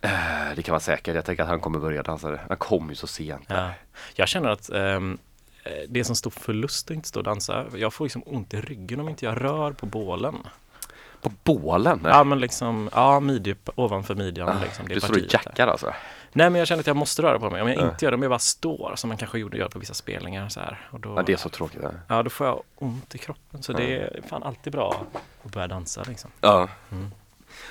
Eh, 0.00 0.10
Det 0.56 0.62
kan 0.62 0.72
vara 0.72 0.80
säkert, 0.80 1.14
jag 1.14 1.24
tänker 1.24 1.42
att 1.42 1.48
han 1.48 1.60
kommer 1.60 1.78
börja 1.78 2.02
dansa 2.02 2.38
Han 2.48 2.56
kom 2.56 2.88
ju 2.88 2.94
så 2.94 3.06
sent 3.06 3.44
Ja. 3.48 3.70
Jag 4.14 4.28
känner 4.28 4.48
att 4.48 4.70
eh, 4.70 5.00
det 5.88 6.00
är 6.00 6.04
som 6.04 6.16
stor 6.16 6.30
förlust 6.30 6.90
att 6.90 6.94
inte 6.94 7.08
stå 7.08 7.20
och 7.20 7.24
dansa. 7.24 7.66
Jag 7.74 7.94
får 7.94 8.04
liksom 8.04 8.22
ont 8.26 8.54
i 8.54 8.60
ryggen 8.60 9.00
om 9.00 9.08
inte 9.08 9.24
jag 9.24 9.40
rör 9.44 9.72
på 9.72 9.86
bålen. 9.86 10.34
På 11.22 11.32
bålen? 11.44 12.00
Ja 12.04 12.24
men 12.24 12.38
liksom, 12.40 12.90
ja 12.94 13.20
midje 13.20 13.56
ovanför 13.74 14.14
midjan 14.14 14.48
Ah, 14.48 14.60
liksom. 14.62 14.88
Det 14.88 14.94
du 14.94 15.00
står 15.00 15.14
och 15.14 15.20
där. 15.20 15.28
jackar 15.32 15.66
alltså? 15.68 15.94
Nej 16.32 16.50
men 16.50 16.58
jag 16.58 16.68
känner 16.68 16.80
att 16.80 16.86
jag 16.86 16.96
måste 16.96 17.22
röra 17.22 17.38
på 17.38 17.50
mig. 17.50 17.62
Om 17.62 17.68
jag 17.68 17.76
Ja. 17.78 17.90
inte 17.90 18.04
gör 18.04 18.10
det, 18.10 18.14
om 18.14 18.22
jag 18.22 18.30
bara 18.30 18.38
står 18.38 18.92
som 18.96 19.08
man 19.08 19.16
kanske 19.16 19.38
gjorde 19.38 19.58
gör 19.58 19.68
på 19.68 19.78
vissa 19.78 19.94
spelningar 19.94 20.48
så 20.48 20.60
här. 20.60 20.88
Och 20.90 21.00
då, 21.00 21.12
Ja, 21.16 21.22
det 21.22 21.32
är 21.32 21.36
så 21.36 21.48
tråkigt 21.48 21.80
ja. 21.82 21.90
ja, 22.08 22.22
då 22.22 22.30
får 22.30 22.46
jag 22.46 22.62
ont 22.76 23.14
i 23.14 23.18
kroppen. 23.18 23.62
Så 23.62 23.72
det 23.72 23.96
är 23.96 24.20
fan 24.28 24.42
alltid 24.42 24.72
bra 24.72 25.04
att 25.44 25.52
börja 25.52 25.66
dansa 25.68 26.02
liksom. 26.08 26.30
ja. 26.40 26.68
Mm. 26.92 27.10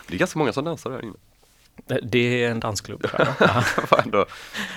Det 0.08 0.14
är 0.14 0.18
ganska 0.18 0.40
många 0.40 0.54
som 0.54 0.66
dansar 0.66 0.90
där 0.90 1.04
inne 1.04 1.14
Det- 1.86 2.00
Det 2.04 2.44
är 2.44 2.52
en 2.52 2.60
dansklubb. 2.60 3.08
ändå 4.04 4.26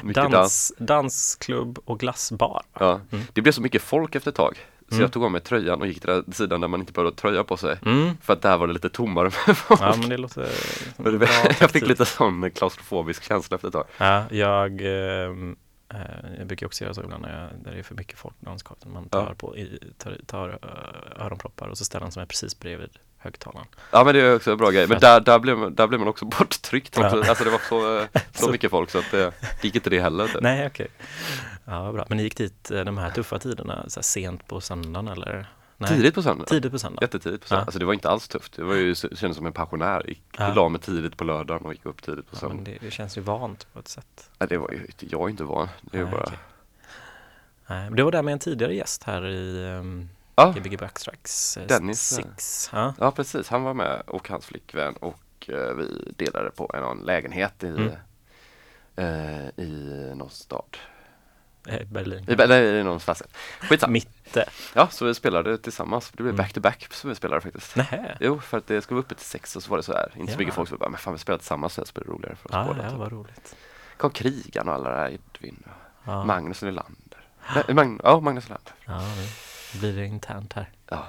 dans. 0.15 0.31
Dans, 0.33 0.73
dansklubb 0.79 1.79
och 1.85 2.01
glassbar. 2.01 2.63
Ja. 2.81 3.01
Mm. 3.13 3.25
Det 3.33 3.41
blev 3.43 3.53
så 3.53 3.61
mycket 3.63 3.83
folk 3.83 4.15
efter 4.15 4.31
ett 4.31 4.37
tag. 4.37 4.59
Så 4.89 4.95
Mm. 4.95 5.03
jag 5.03 5.13
tog 5.13 5.25
av 5.25 5.31
mig 5.31 5.41
tröjan 5.41 5.81
och 5.81 5.87
gick 5.87 6.01
till 6.01 6.09
den 6.11 6.33
sidan 6.33 6.61
där 6.61 6.69
man 6.69 6.81
inte 6.81 6.93
behövde 6.93 7.17
tröja 7.17 7.45
på 7.45 7.57
sig. 7.57 7.79
Mm. 7.87 8.17
För 8.23 8.33
att 8.33 8.43
där 8.43 8.59
var 8.59 8.67
det 8.67 8.73
lite 8.73 8.89
tommare 8.89 9.25
med 9.47 9.57
folk. 9.57 9.81
Ja 9.81 9.95
men 10.01 10.09
det 10.09 10.17
låter 10.17 10.35
som 10.45 10.53
Men 10.97 11.07
en 11.07 11.13
det- 11.13 11.19
bra 11.19 11.29
jag 11.61 11.71
fick 11.71 11.87
lite 11.89 12.05
sån 12.05 12.51
klaustrofobisk 12.51 13.23
känsla 13.25 13.55
efter 13.55 13.69
ett 13.69 13.75
tag. 13.75 13.85
Ja, 13.99 14.25
jag, 14.31 14.81
ehm, 14.81 15.57
eh, 15.95 16.01
jag 16.39 16.47
brukar 16.47 16.67
också 16.67 16.85
göra 16.85 16.95
så 16.95 17.03
ibland 17.03 17.23
när, 17.23 17.41
jag, 17.43 17.51
när 17.65 17.73
det 17.73 17.79
är 17.79 17.83
för 17.83 17.95
mycket 17.95 18.19
folk. 18.19 18.35
Man 18.41 18.59
tar, 19.09 19.27
Ja. 19.27 19.35
på, 19.37 19.55
tar, 19.99 20.17
tar 20.27 20.59
öronproppar 21.17 21.69
och 21.69 21.79
så 21.79 21.85
ställer 21.85 22.05
man 22.05 22.13
sig 22.13 22.27
precis 22.27 22.59
bredvid 22.59 22.91
högtalaren. 23.19 23.67
Ja 23.91 24.05
men 24.05 24.15
det 24.15 24.21
är 24.21 24.35
också 24.37 24.51
en 24.51 24.57
bra 24.59 24.71
grej. 24.71 24.87
Men 24.87 25.01
där, 25.01 25.21
där, 25.21 25.39
blev, 25.39 25.75
där 25.75 25.87
blev 25.87 26.01
man 26.01 26.09
också 26.09 26.25
borttryckt. 26.39 26.97
Ja. 26.97 27.05
Alltså 27.29 27.45
det 27.45 27.51
var 27.51 27.59
så, 27.69 28.07
så, 28.33 28.45
Så- 28.45 28.51
mycket 28.53 28.71
folk 28.71 28.91
så 28.91 28.99
att 28.99 29.11
det, 29.11 29.25
det 29.41 29.65
gick 29.65 29.75
inte 29.75 29.91
det 29.91 30.01
heller. 30.01 30.27
Typ. 30.27 30.41
Nej, 30.41 30.67
okej. 30.67 30.89
Ja, 31.65 31.83
vad 31.85 31.95
bra. 31.95 32.07
Men 32.09 32.17
ni 32.17 32.23
gick 32.23 32.37
dit 32.37 32.71
eh, 32.71 32.85
de 32.85 32.99
här 32.99 33.11
tuffa 33.11 33.39
tiderna, 33.39 33.85
så 33.89 34.03
sent 34.03 34.47
på 34.49 34.61
söndagen 34.61 35.09
eller? 35.09 35.47
Nej. 35.81 35.91
Tidigt 35.91 36.15
på 36.15 36.23
söndag. 36.23 36.45
Tidigt 36.47 36.73
på 36.73 36.79
söndag? 36.79 37.03
Jättetidigt 37.03 37.43
på 37.43 37.49
söndag. 37.49 37.61
Ja. 37.61 37.65
Alltså 37.65 37.79
det 37.79 37.85
var 37.85 37.93
inte 37.93 38.11
alls 38.11 38.29
tufft. 38.29 38.57
Det 38.57 38.63
var 38.65 38.75
ju, 38.75 38.89
det 38.95 39.17
kändes 39.19 39.37
som 39.37 39.47
en 39.47 39.53
pensionär. 39.53 40.09
Gick, 40.09 40.23
Ja. 40.39 40.55
La 40.55 40.69
mig 40.69 40.81
tidigt 40.81 41.17
på 41.17 41.25
lördagen 41.25 41.67
och 41.67 41.73
gick 41.73 41.87
upp 41.87 42.03
tidigt 42.03 42.31
på 42.31 42.37
Ja, 42.37 42.39
söndag. 42.41 42.55
men 42.55 42.65
det, 42.65 42.79
det 42.81 42.91
känns 42.91 43.19
ju 43.19 43.21
vant 43.21 43.67
på 43.73 43.79
ett 43.79 43.89
sätt. 43.89 44.31
Nej, 44.39 44.49
det 44.49 44.59
var 44.59 44.71
ju, 44.71 44.87
jag 45.01 45.23
är 45.23 45.29
inte 45.31 45.45
van. 45.45 45.69
Det 45.81 45.99
är 45.99 46.03
Nej, 46.03 46.13
bara... 46.13 46.23
okej. 46.23 46.39
Nej, 47.67 47.85
men 47.85 47.97
det 47.97 48.03
var 48.03 48.13
där 48.13 48.23
med 48.23 48.33
en 48.33 48.39
tidigare 48.39 48.75
gäst 48.75 49.03
här 49.05 49.27
i 49.27 49.65
um, 49.79 50.09
Ja, 50.39 50.53
Gbg 50.57 50.79
Backstracks. 50.79 51.57
eh, 51.57 51.67
Dennis. 51.67 52.01
Six. 52.09 52.71
Ja. 52.73 52.95
ja, 52.99 53.11
precis. 53.11 53.49
Han 53.49 53.63
var 53.63 53.75
med 53.75 54.03
och 54.07 54.29
hans 54.29 54.47
flickvän 54.47 54.95
och 54.97 55.49
eh, 55.49 55.75
vi 55.75 56.13
delade 56.17 56.51
på 56.51 56.71
en, 56.75 56.83
en 56.85 56.99
lägenhet 56.99 57.63
i, 57.65 57.67
Mm. 57.67 57.93
eh, 58.97 59.65
i 59.65 60.13
någon 60.17 60.31
stad. 60.31 60.77
eh, 61.69 61.87
Berlin. 61.87 62.25
I, 62.29 62.33
eller 62.33 62.63
i 62.63 62.83
någon 62.85 63.01
stadsdel. 63.01 63.29
Skitsamma. 63.61 63.93
Mitte. 63.93 64.49
Ja, 64.75 64.89
så 64.89 65.05
vi 65.05 65.15
spelade 65.15 65.59
tillsammans. 65.59 66.11
Det 66.11 66.17
blev 66.17 66.27
Mm. 66.27 66.37
back 66.37 66.53
to 66.53 66.61
back 66.61 66.87
som 66.95 67.11
vi 67.11 67.17
spelade 67.17 67.41
faktiskt. 67.41 67.77
Nähä. 67.77 68.17
Jo, 68.21 68.41
för 68.41 68.59
att 68.59 68.67
det 68.67 68.83
skulle 68.83 68.97
vara 68.97 69.05
uppe 69.05 69.15
till 69.15 69.27
sex 69.27 69.57
och 69.57 69.63
så 69.63 69.71
var 69.71 69.77
det 69.77 69.83
så 69.83 69.93
här. 69.93 70.13
Inte 70.17 70.33
så 70.33 70.35
Ja. 70.35 70.39
mycket 70.39 70.55
folk 70.55 70.69
som 70.69 70.79
bara, 70.79 70.91
men 70.91 70.99
fan 70.99 71.13
vi 71.13 71.19
spelar 71.19 71.39
tillsammans 71.39 71.75
så 71.75 71.85
blir 71.95 72.05
det 72.05 72.11
roligare 72.11 72.37
för 72.37 72.49
oss 72.49 72.53
Ja, 72.55 72.65
båda. 72.65 72.83
ja, 72.85 72.91
typ. 72.91 72.99
vad 72.99 73.13
roligt. 73.13 73.57
Kom 73.97 74.11
Krigan 74.11 74.69
och 74.69 74.75
alla 74.75 74.91
där, 74.91 75.09
Edvin 75.09 75.63
Ja. 76.05 76.25
Magnus 76.25 76.63
Nylander. 76.63 77.25
Nej, 77.55 77.75
Mag 77.75 78.01
ja, 78.05 78.21
Magnus 78.21 78.45
Nylander. 78.49 78.75
Nu 78.87 79.27
blir 79.73 79.97
det 79.97 80.05
internt 80.07 80.53
här. 80.53 80.71
Ja. 80.89 81.07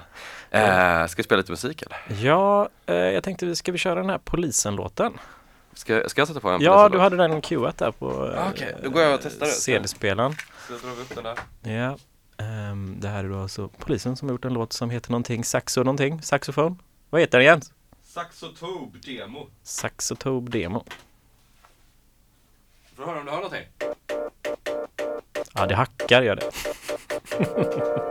Eh, 0.50 1.06
ska 1.06 1.16
vi 1.16 1.22
spela 1.22 1.36
lite 1.38 1.52
musik 1.52 1.82
eller? 1.82 2.24
Ja, 2.26 2.68
eh, 2.86 2.94
jag 2.94 3.24
tänkte, 3.24 3.56
ska 3.56 3.72
vi 3.72 3.78
köra 3.78 4.00
den 4.00 4.10
här 4.10 4.18
polisen-låten? 4.18 5.18
Ska, 5.74 6.08
ska 6.08 6.20
jag 6.20 6.28
sätta 6.28 6.40
på 6.40 6.48
en 6.48 6.60
Ja, 6.60 6.88
du 6.88 6.98
hade 6.98 7.16
den 7.16 7.40
cueat 7.40 7.78
där 7.78 7.90
på 7.90 8.32
eh, 8.32 8.46
Ah, 8.46 8.50
okej. 8.50 8.76
Då 8.82 8.90
går 8.90 9.02
jag 9.02 9.14
och 9.14 9.20
testar. 9.22 9.46
CD-spelaren. 9.46 10.34
Så 10.68 10.72
drar 10.86 10.94
vi 10.94 11.02
upp 11.02 11.14
den 11.14 11.24
där. 11.24 11.38
Ja, 11.72 11.96
ehm, 12.44 12.96
det 13.00 13.08
här 13.08 13.24
är 13.24 13.28
då 13.28 13.42
alltså 13.42 13.68
polisen 13.68 14.16
som 14.16 14.28
har 14.28 14.34
gjort 14.34 14.44
en 14.44 14.52
låt 14.54 14.72
som 14.72 14.90
heter 14.90 15.10
någonting, 15.10 15.44
saxo 15.44 15.82
någonting, 15.82 16.22
saxofon. 16.22 16.78
Vad 17.10 17.20
heter 17.20 17.38
den 17.38 17.46
igen? 17.46 17.60
Saxotobe 18.04 18.98
demo. 18.98 19.48
Saxotobe 19.62 20.50
Demo. 20.58 20.84
Får 22.96 23.02
du 23.02 23.08
höra 23.10 23.18
om 23.20 23.24
du 23.24 23.30
hör 23.30 23.38
någonting? 23.38 23.64
Ja, 25.54 25.66
det 25.66 25.74
hackar 25.74 26.22
gör 26.22 26.36
det. 26.36 26.50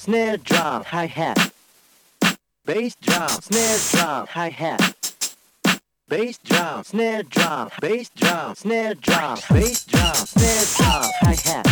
snare 0.00 0.38
drum, 0.38 0.82
hi-hat. 0.84 1.52
Bass 2.64 2.94
drum, 3.02 3.28
snare 3.42 3.78
drum, 3.90 4.26
hi-hat. 4.28 4.80
Bass 6.08 6.38
drum, 6.38 6.82
snare 6.84 7.22
drum, 7.24 7.68
bass 7.82 8.08
drum, 8.16 8.54
snare 8.54 8.94
drum, 8.94 9.38
bass 9.50 9.84
drum, 9.84 10.14
snare 10.14 10.64
drum, 10.76 11.10
hi-hat. 11.20 11.69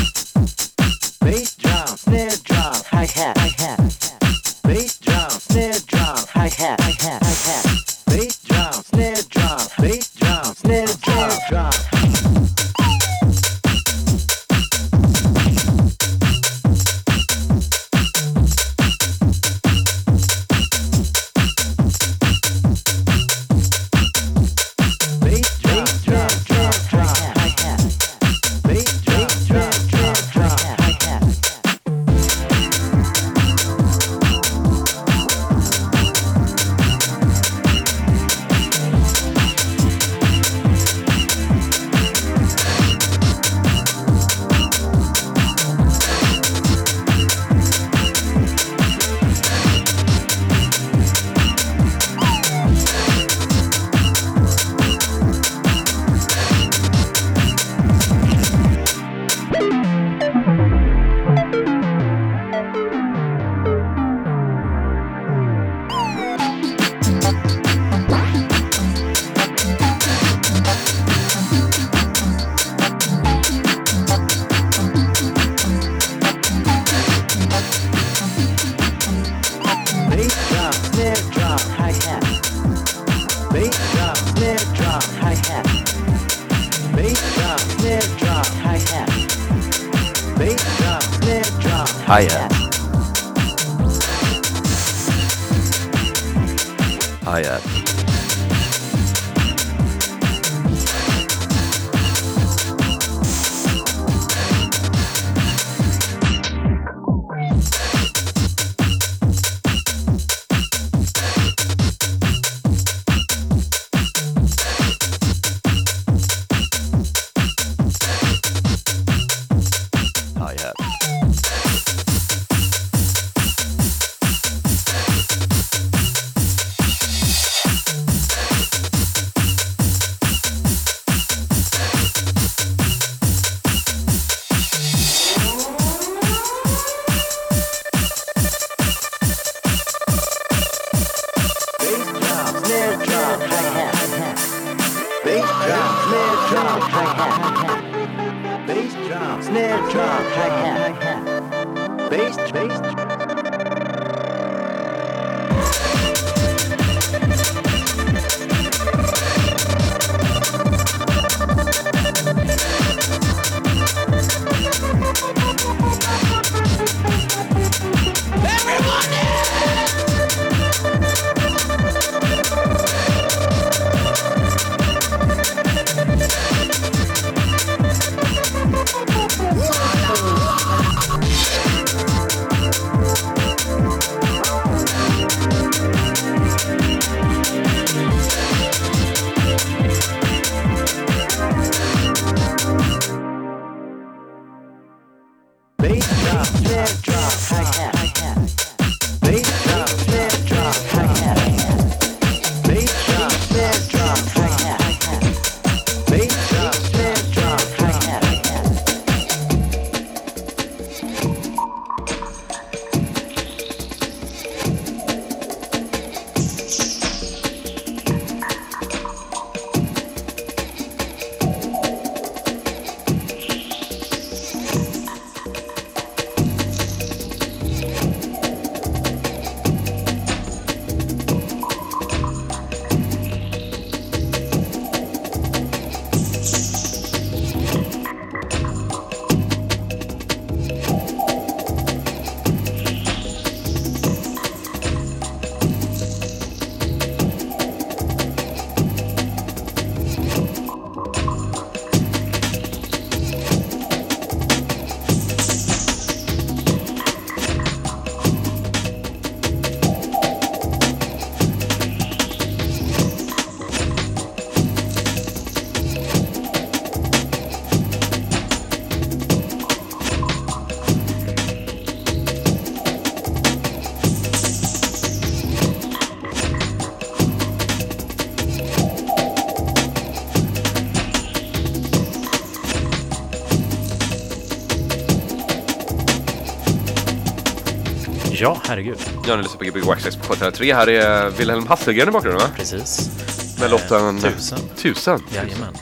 Herregud. 288.69 288.99
Ja, 289.27 289.37
ni 289.37 289.43
lyssnar 289.43 289.59
på 289.59 289.65
Gbg 289.65 289.85
Waxxax 289.85 290.17
på 290.17 290.35
K303. 290.35 290.75
Här 290.75 290.89
är 290.89 291.31
Wilhelm 291.31 291.67
Hasselgren 291.67 292.09
i 292.09 292.11
bakgrunden 292.11 292.43
va? 292.43 292.51
Precis. 292.57 293.11
Med 293.59 293.65
Eh, 293.67 293.71
lotten 293.71 294.21
Tusen. 294.21 294.59
Tusen. 294.77 295.21
Jajamän. 295.35 295.77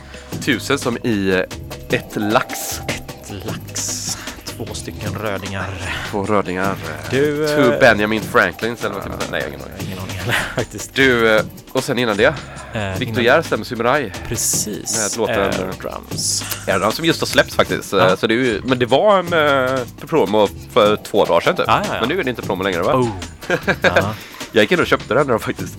Tusen 0.45 0.79
som 0.79 0.97
i 1.03 1.31
eh, 1.31 1.99
ett 1.99 2.17
lax. 2.17 2.81
Ett 2.89 3.33
lax. 3.47 4.03
Två 4.45 4.67
stycken 4.75 5.15
rödingar. 5.15 5.67
Två 6.11 6.25
rödingar. 6.25 6.75
Du... 7.11 7.45
eh, 7.45 7.57
Two 7.57 7.81
Benjamin 7.81 8.23
Franklins 8.23 8.81
eller 8.85 8.95
vad 8.95 9.03
kan 9.03 9.13
man 9.13 9.21
säga? 9.21 9.31
Nej, 9.31 9.41
jag 9.41 9.47
har 9.49 9.55
ingen 9.57 9.61
aning. 9.69 9.87
Ingen 9.87 9.99
aning 9.99 10.17
heller 10.17 10.37
faktiskt. 10.55 10.95
Du, 10.95 11.37
eh, 11.37 11.43
och 11.73 11.85
sen 11.85 11.99
innan 11.99 12.17
det, 12.17 12.35
Eh, 12.77 12.99
Victor 12.99 13.57
med 13.57 13.67
Samurai. 13.67 14.13
Precis. 14.29 14.97
med 14.99 15.19
låten- 15.19 15.69
Eh, 15.69 15.77
drums. 15.81 16.45
De 16.67 16.93
som 16.93 17.05
just 17.05 17.21
har 17.21 17.27
släppts 17.27 17.55
faktiskt. 17.57 17.93
Ja. 17.93 18.17
Så 18.17 18.27
det 18.27 18.35
är 18.35 18.39
ju, 18.39 18.63
men 18.65 18.79
det 18.79 18.87
var 18.87 19.19
en 19.19 19.33
eh, 19.75 19.81
promo 20.07 20.49
för 20.73 20.97
två 20.97 21.25
dagar 21.25 21.41
sedan 21.41 21.57
typ. 21.57 21.65
Ja, 21.69 21.83
ja, 21.89 21.95
ja. 21.95 22.01
Men 22.01 22.09
nu 22.09 22.21
är 22.21 22.25
det 22.25 22.31
inte 22.31 22.43
promo 22.43 22.63
längre 22.63 22.83
va? 22.83 22.95
Oh. 22.95 23.09
ja. 23.83 24.15
Jag 24.53 24.63
gick 24.63 24.73
in 24.73 24.81
och 24.81 24.87
köpte 24.87 25.15
den 25.15 25.27
då 25.27 25.39
faktiskt. 25.39 25.75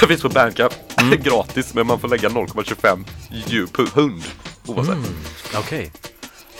Det 0.00 0.06
finns 0.06 0.22
på 0.22 0.28
Bandcamp. 0.28 0.72
Mm. 1.00 1.20
Gratis 1.22 1.74
men 1.74 1.86
man 1.86 2.00
får 2.00 2.08
lägga 2.08 2.28
0,25 2.28 3.04
ju 3.46 3.66
på 3.66 3.82
hund. 3.94 4.22
Oavsett. 4.66 4.94
Mm. 4.94 5.04
Okej. 5.54 5.92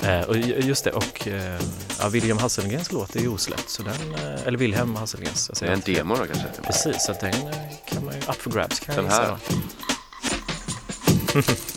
Eh, 0.03 0.21
och 0.21 0.37
ju- 0.37 0.61
just 0.61 0.85
det, 0.85 0.91
och 0.93 1.29
eh, 1.29 1.61
ja, 2.01 2.09
William 2.09 2.39
Hasselgrens 2.39 2.93
låt 2.93 3.17
är 3.17 3.21
ju 3.21 3.29
osläppt. 3.29 3.71
Så 3.71 3.83
den, 3.83 4.15
eh, 4.15 4.47
eller 4.47 4.59
Wilhelm 4.59 4.97
Hasselgrens. 4.97 5.51
Jag 5.61 5.69
Det 5.69 5.73
är 5.73 5.73
en 5.93 5.95
demo 5.95 6.15
då 6.17 6.25
kanske. 6.27 6.47
Precis, 6.67 7.05
så 7.07 7.13
den 7.21 7.31
eh, 7.33 7.55
kan 7.93 8.05
man 8.05 8.15
ju, 8.15 8.21
up 8.21 8.43
for 8.43 8.51
grabs 8.51 8.81
kan 8.81 8.95
Den 8.97 9.05
jag 9.05 9.13
här. 9.13 9.37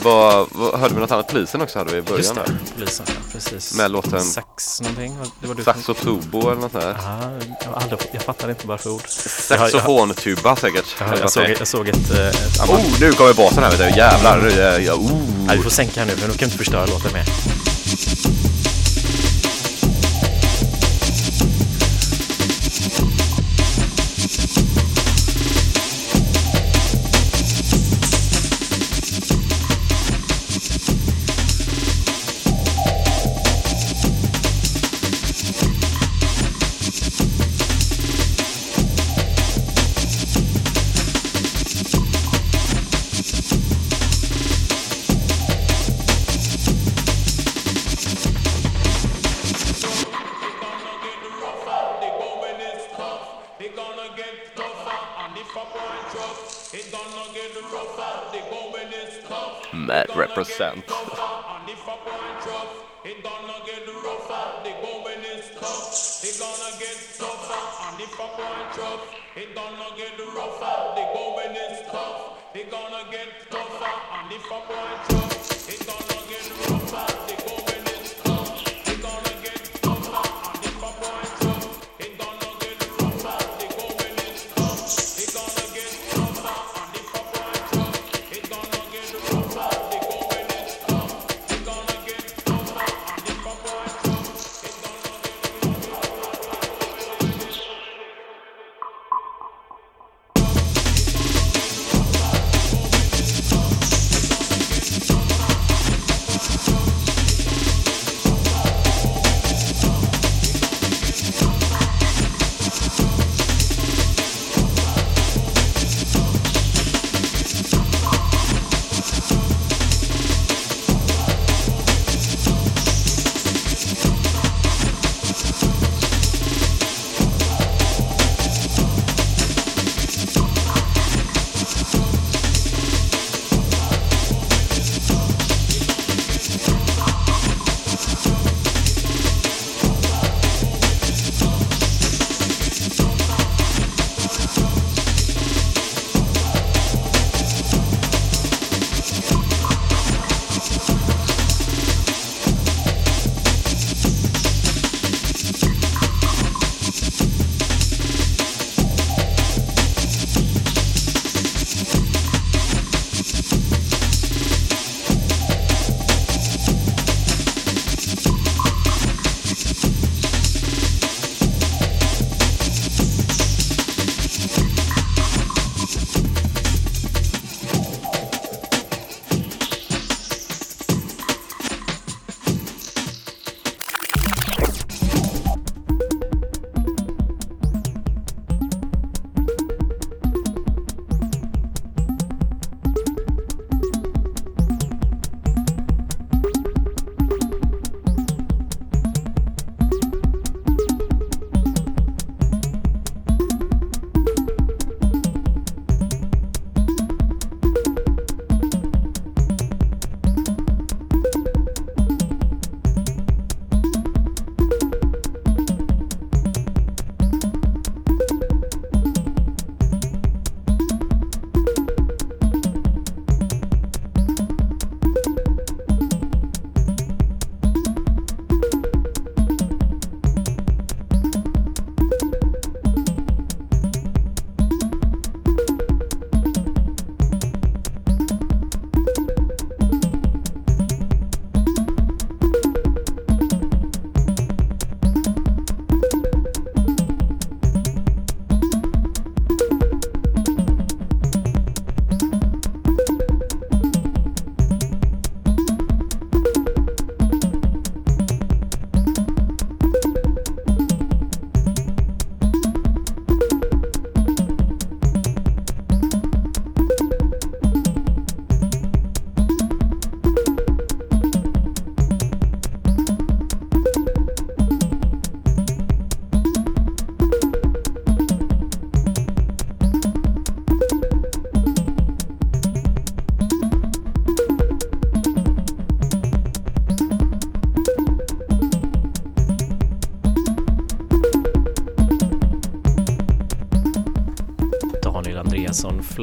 Vad, 0.04 0.48
vad, 0.52 0.80
hörde 0.80 0.94
vi 0.96 1.00
något 1.02 1.12
annat? 1.12 1.28
Polisen 1.28 1.62
också 1.62 1.80
hade 1.80 1.92
vi 1.92 1.98
i 1.98 2.02
början 2.02 2.18
Just 2.18 2.36
där. 2.36 2.44
det, 2.44 2.74
polisen, 2.76 3.06
ja, 3.10 3.14
precis. 3.32 3.78
Med 3.78 3.92
låten- 3.92 4.22
Sax 4.24 4.82
någonting. 4.82 5.18
Det 5.42 5.48
var 5.48 5.56
du 5.56 5.64
som- 5.64 5.74
Saxo 5.74 5.94
Tubo 5.94 6.40
eller 6.42 6.62
något 6.62 6.72
sånt 6.72 6.84
där. 6.84 6.96
Ja, 7.04 7.20
jag, 7.66 7.74
aldrig, 7.74 8.00
jag 8.12 8.22
fattar 8.22 8.50
inte 8.50 8.68
bara 8.68 8.78
för 8.78 8.90
ord. 8.90 9.02
Jag 9.50 9.60
jag 9.60 9.72
Saxofontuba 9.72 10.56
säkert. 10.56 10.86
Jag, 11.00 11.10
jag, 11.10 11.18
vad 11.22 11.32
såg, 11.32 11.44
jag 11.60 11.68
såg 11.68 11.88
ett, 11.88 12.12
eh, 12.12 12.28
ett. 12.28 12.70
Oh, 12.70 13.00
nu 13.00 13.12
kommer 13.12 13.34
basen 13.34 13.64
här 13.64 13.72
vet 13.72 13.80
du. 13.94 13.98
Jävlar. 14.00 14.42
Nu 14.42 14.50
är 14.50 14.80
jag, 14.80 15.00
oh. 15.00 15.22
Nej, 15.48 15.58
vi 15.58 15.64
får 15.64 15.70
sänka 15.70 16.00
här 16.00 16.08
nu, 16.08 16.16
för 16.16 16.28
nu 16.28 16.34
kan 16.34 16.40
vi 16.40 16.46
inte 16.46 16.58
förstöra 16.58 16.86
låten 16.86 17.14
mer. 17.14 17.26
thank 17.96 18.48
you 18.48 18.53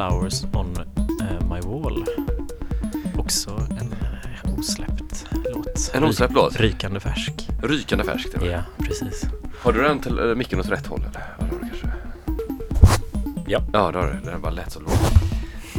Flowers 0.01 0.45
on 0.53 0.77
eh, 1.21 1.47
My 1.49 1.61
Wall. 1.61 2.05
Också 3.19 3.51
en 3.51 3.95
eh, 4.01 4.55
osläppt 4.59 5.27
låt. 5.55 5.91
En 5.95 6.05
osläppt 6.05 6.35
låt? 6.35 6.57
Rykande 6.61 7.01
färsk. 7.01 7.49
Rykande 7.63 8.05
färskt. 8.05 8.35
Ja, 8.41 8.47
Ja. 8.47 8.61
precis. 8.79 9.25
Har 9.63 9.73
du 9.73 9.83
den 9.83 10.01
till 10.01 10.19
äh, 10.19 10.35
micken 10.35 10.61
åt 10.61 10.69
rätt 10.69 10.87
håll 10.87 11.01
eller? 11.01 11.23
Ja, 11.39 11.45
det 11.49 11.55
har 11.55 11.61
du 11.61 11.69
kanske. 11.69 11.87
Ja. 13.47 13.61
Ja, 13.73 13.91
det 13.93 13.99
har 13.99 14.21
du. 14.25 14.31
Den 14.31 14.41
bara 14.43 14.53
lät 14.53 14.73
så 14.73 14.81
lågt. 14.81 15.13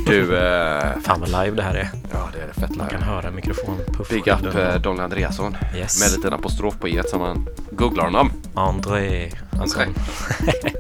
Du, 0.07 0.38
eh, 0.38 0.99
Fan 1.03 1.19
vad 1.19 1.30
live 1.30 1.51
det 1.55 1.63
här 1.63 1.76
är. 1.76 1.89
ja 2.11 2.30
det 2.34 2.39
är 2.41 2.47
det 2.47 2.53
fett 2.61 2.76
Man 2.76 2.88
kan 2.89 2.99
live. 2.99 3.11
höra 3.11 3.32
mikrofonpuff. 3.32 4.09
Big 4.09 4.28
up 4.28 4.55
eh, 4.55 4.76
Daniel 4.82 5.03
Andreasson. 5.03 5.55
Yes. 5.76 5.99
Med 5.99 6.09
en 6.09 6.15
liten 6.15 6.34
apostrof 6.34 6.80
på 6.80 6.88
e 6.88 7.01
som 7.07 7.19
man 7.22 7.47
googlar 7.72 8.03
honom. 8.03 8.32
André. 8.53 9.32
André. 9.51 9.86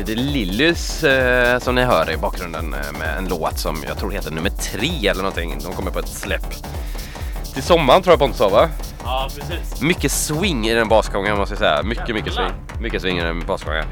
Här 0.00 0.10
är 0.10 0.16
Lillys 0.16 1.04
eh, 1.04 1.58
som 1.58 1.74
ni 1.74 1.82
hör 1.82 2.10
i 2.10 2.16
bakgrunden 2.16 2.74
eh, 2.74 2.98
med 2.98 3.18
en 3.18 3.28
låt 3.28 3.58
som 3.58 3.84
jag 3.88 3.98
tror 3.98 4.10
heter 4.10 4.30
nummer 4.30 4.50
tre 4.50 5.08
eller 5.08 5.22
någonting. 5.22 5.58
De 5.64 5.72
kommer 5.72 5.90
på 5.90 5.98
ett 5.98 6.08
släpp. 6.08 6.54
Till 7.54 7.62
sommaren 7.62 8.02
tror 8.02 8.12
jag 8.12 8.18
Pontus 8.18 8.38
sa 8.38 8.48
va? 8.48 8.68
Ja, 9.04 9.28
precis. 9.34 9.82
Mycket 9.82 10.12
swing 10.12 10.68
i 10.68 10.74
den 10.74 10.88
basgången 10.88 11.36
måste 11.38 11.52
jag 11.52 11.58
säga. 11.58 11.82
Mycket, 11.82 12.14
mycket 12.14 12.32
swing. 12.32 12.52
Mycket 12.80 13.02
swing 13.02 13.18
i 13.18 13.22
den 13.22 13.46
basgången. 13.46 13.84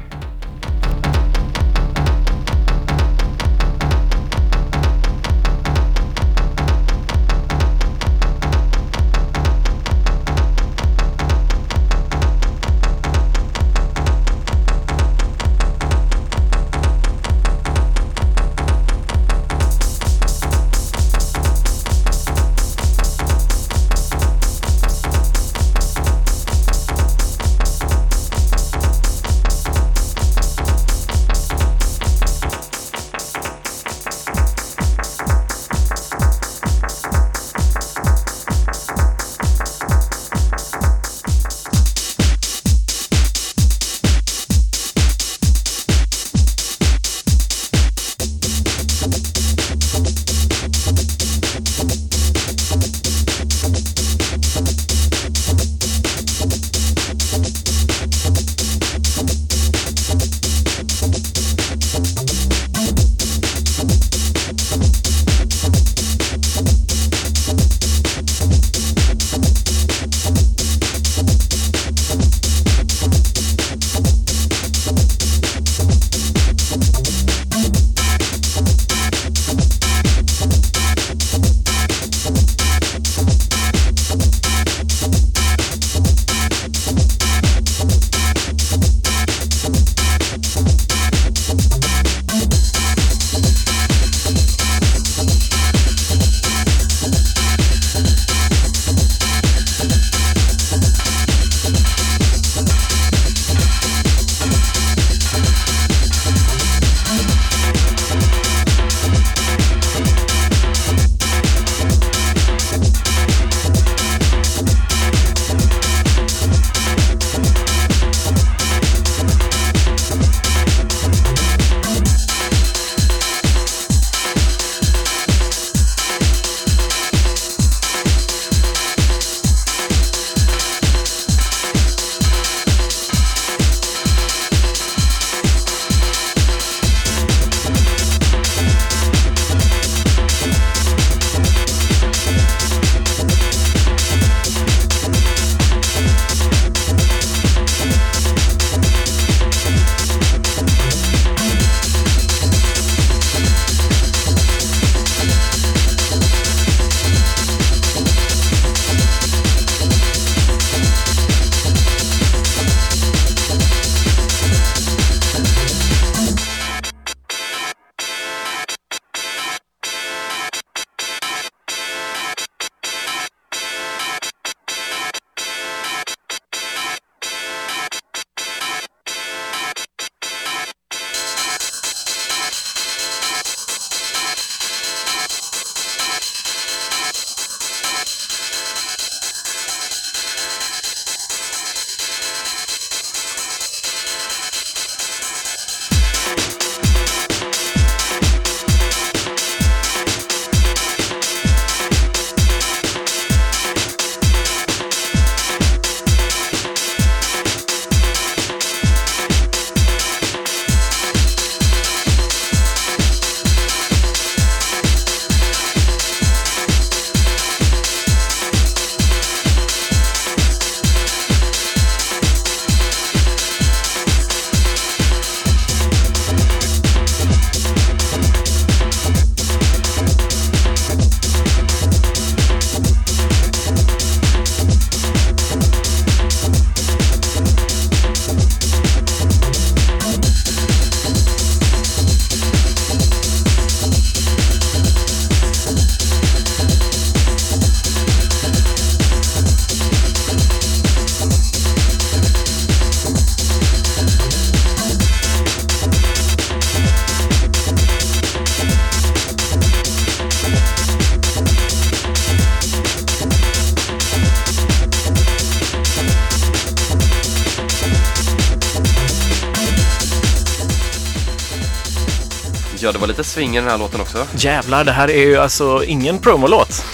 I 273.39 273.55
den 273.55 273.67
här 273.67 273.77
låten 273.77 274.01
också. 274.01 274.25
Jävlar, 274.35 274.83
det 274.83 274.91
här 274.91 275.09
är 275.09 275.21
ju 275.25 275.37
alltså 275.37 275.83
ingen 275.83 276.19
promolåt. 276.19 276.85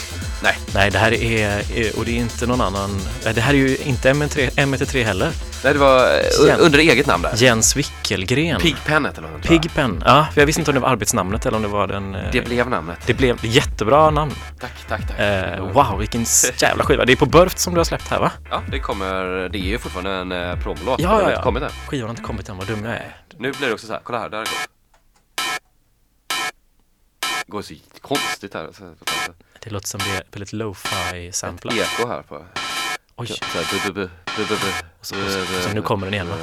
Nej. 0.44 0.58
Nej, 0.74 0.92
det 0.92 0.98
här 0.98 1.14
är, 1.14 1.62
och 1.98 2.06
det 2.06 2.12
är 2.12 2.16
inte 2.16 2.48
någon 2.48 2.62
annan, 2.62 3.00
det 3.36 3.42
här 3.42 3.54
är 3.54 3.58
ju 3.58 3.78
inte 3.78 4.14
M3, 4.14 4.50
M3 4.52 5.04
heller. 5.04 5.32
Nej, 5.64 5.74
det 5.74 5.80
var 5.80 6.00
eh, 6.06 6.48
Jens. 6.48 6.60
under 6.62 6.80
eget 6.80 7.08
namn 7.08 7.24
där. 7.24 7.32
Jens 7.36 7.76
Wickelgren. 7.76 8.62
Pigpen 8.62 9.06
hette 9.06 9.22
jag. 9.34 9.42
Pigpen. 9.62 10.04
Ja, 10.06 10.28
för 10.34 10.42
jag 10.42 10.46
visste 10.46 10.62
inte 10.62 10.72
om 10.72 10.76
det 10.76 10.82
var 10.82 10.90
arbetsnamnet 10.90 11.46
eller 11.46 11.58
om 11.58 11.62
det 11.64 11.70
var 11.70 11.88
den... 11.88 12.16
eh, 12.16 12.22
Det 12.32 12.42
blev 12.42 12.70
namnet. 12.70 12.98
det 13.06 13.14
blev 13.14 13.38
jättebra 13.46 14.10
namn. 14.10 14.32
Tack, 14.60 14.72
tack, 14.90 15.02
tack. 15.08 15.20
Eh, 15.20 15.60
wow, 15.74 16.00
vilken 16.00 16.26
jävla 16.58 16.84
skiva. 16.84 17.06
Det 17.06 17.12
är 17.12 17.16
på 17.18 17.26
Burft 17.26 17.60
som 17.60 17.74
du 17.74 17.80
har 17.80 17.86
släppt 17.86 18.08
här 18.08 18.20
va? 18.20 18.32
Ja, 18.50 18.62
det 18.72 18.80
kommer, 18.80 19.50
det 19.50 19.58
är 19.58 19.62
ju 19.62 19.78
fortfarande 19.78 20.12
en 20.12 20.32
eh, 20.32 20.56
promolåt. 20.60 21.00
Ja, 21.00 21.22
ja, 21.22 21.32
ja. 21.62 21.70
Skivan 21.88 22.04
har 22.04 22.10
inte 22.10 22.22
kommit 22.22 22.50
än, 22.50 22.58
vad 22.58 22.68
dum 22.68 22.86
jag 22.86 22.94
är. 22.94 23.16
Nu 23.40 23.52
blir 23.52 23.68
det 23.68 23.74
också 23.74 23.88
så 23.88 23.94
här, 23.94 24.02
kolla 24.04 24.20
här, 24.20 24.30
där. 24.30 24.40
Det 24.40 24.50
går 27.48 27.62
så 27.62 27.74
konstigt 28.02 28.54
här. 28.54 28.70
Det 29.64 29.70
låter 29.70 29.88
som 29.88 30.00
det 30.00 30.10
är 30.18 30.24
väldigt 30.32 30.54
lo-fi 30.54 31.28
ett 31.28 31.36
samplat. 31.36 31.74
eko 31.76 32.08
här 32.08 32.22
på. 32.22 32.46
Oj, 33.16 33.28
Så 33.28 33.34
här, 33.54 33.66
bu, 33.86 33.94
bu, 33.94 34.10
bu, 34.38 34.56
så- 35.02 35.16
så 35.64 35.70
nu 35.74 35.82
kommer 35.82 36.06
den 36.08 36.14
igen, 36.14 36.28
va? 36.30 36.36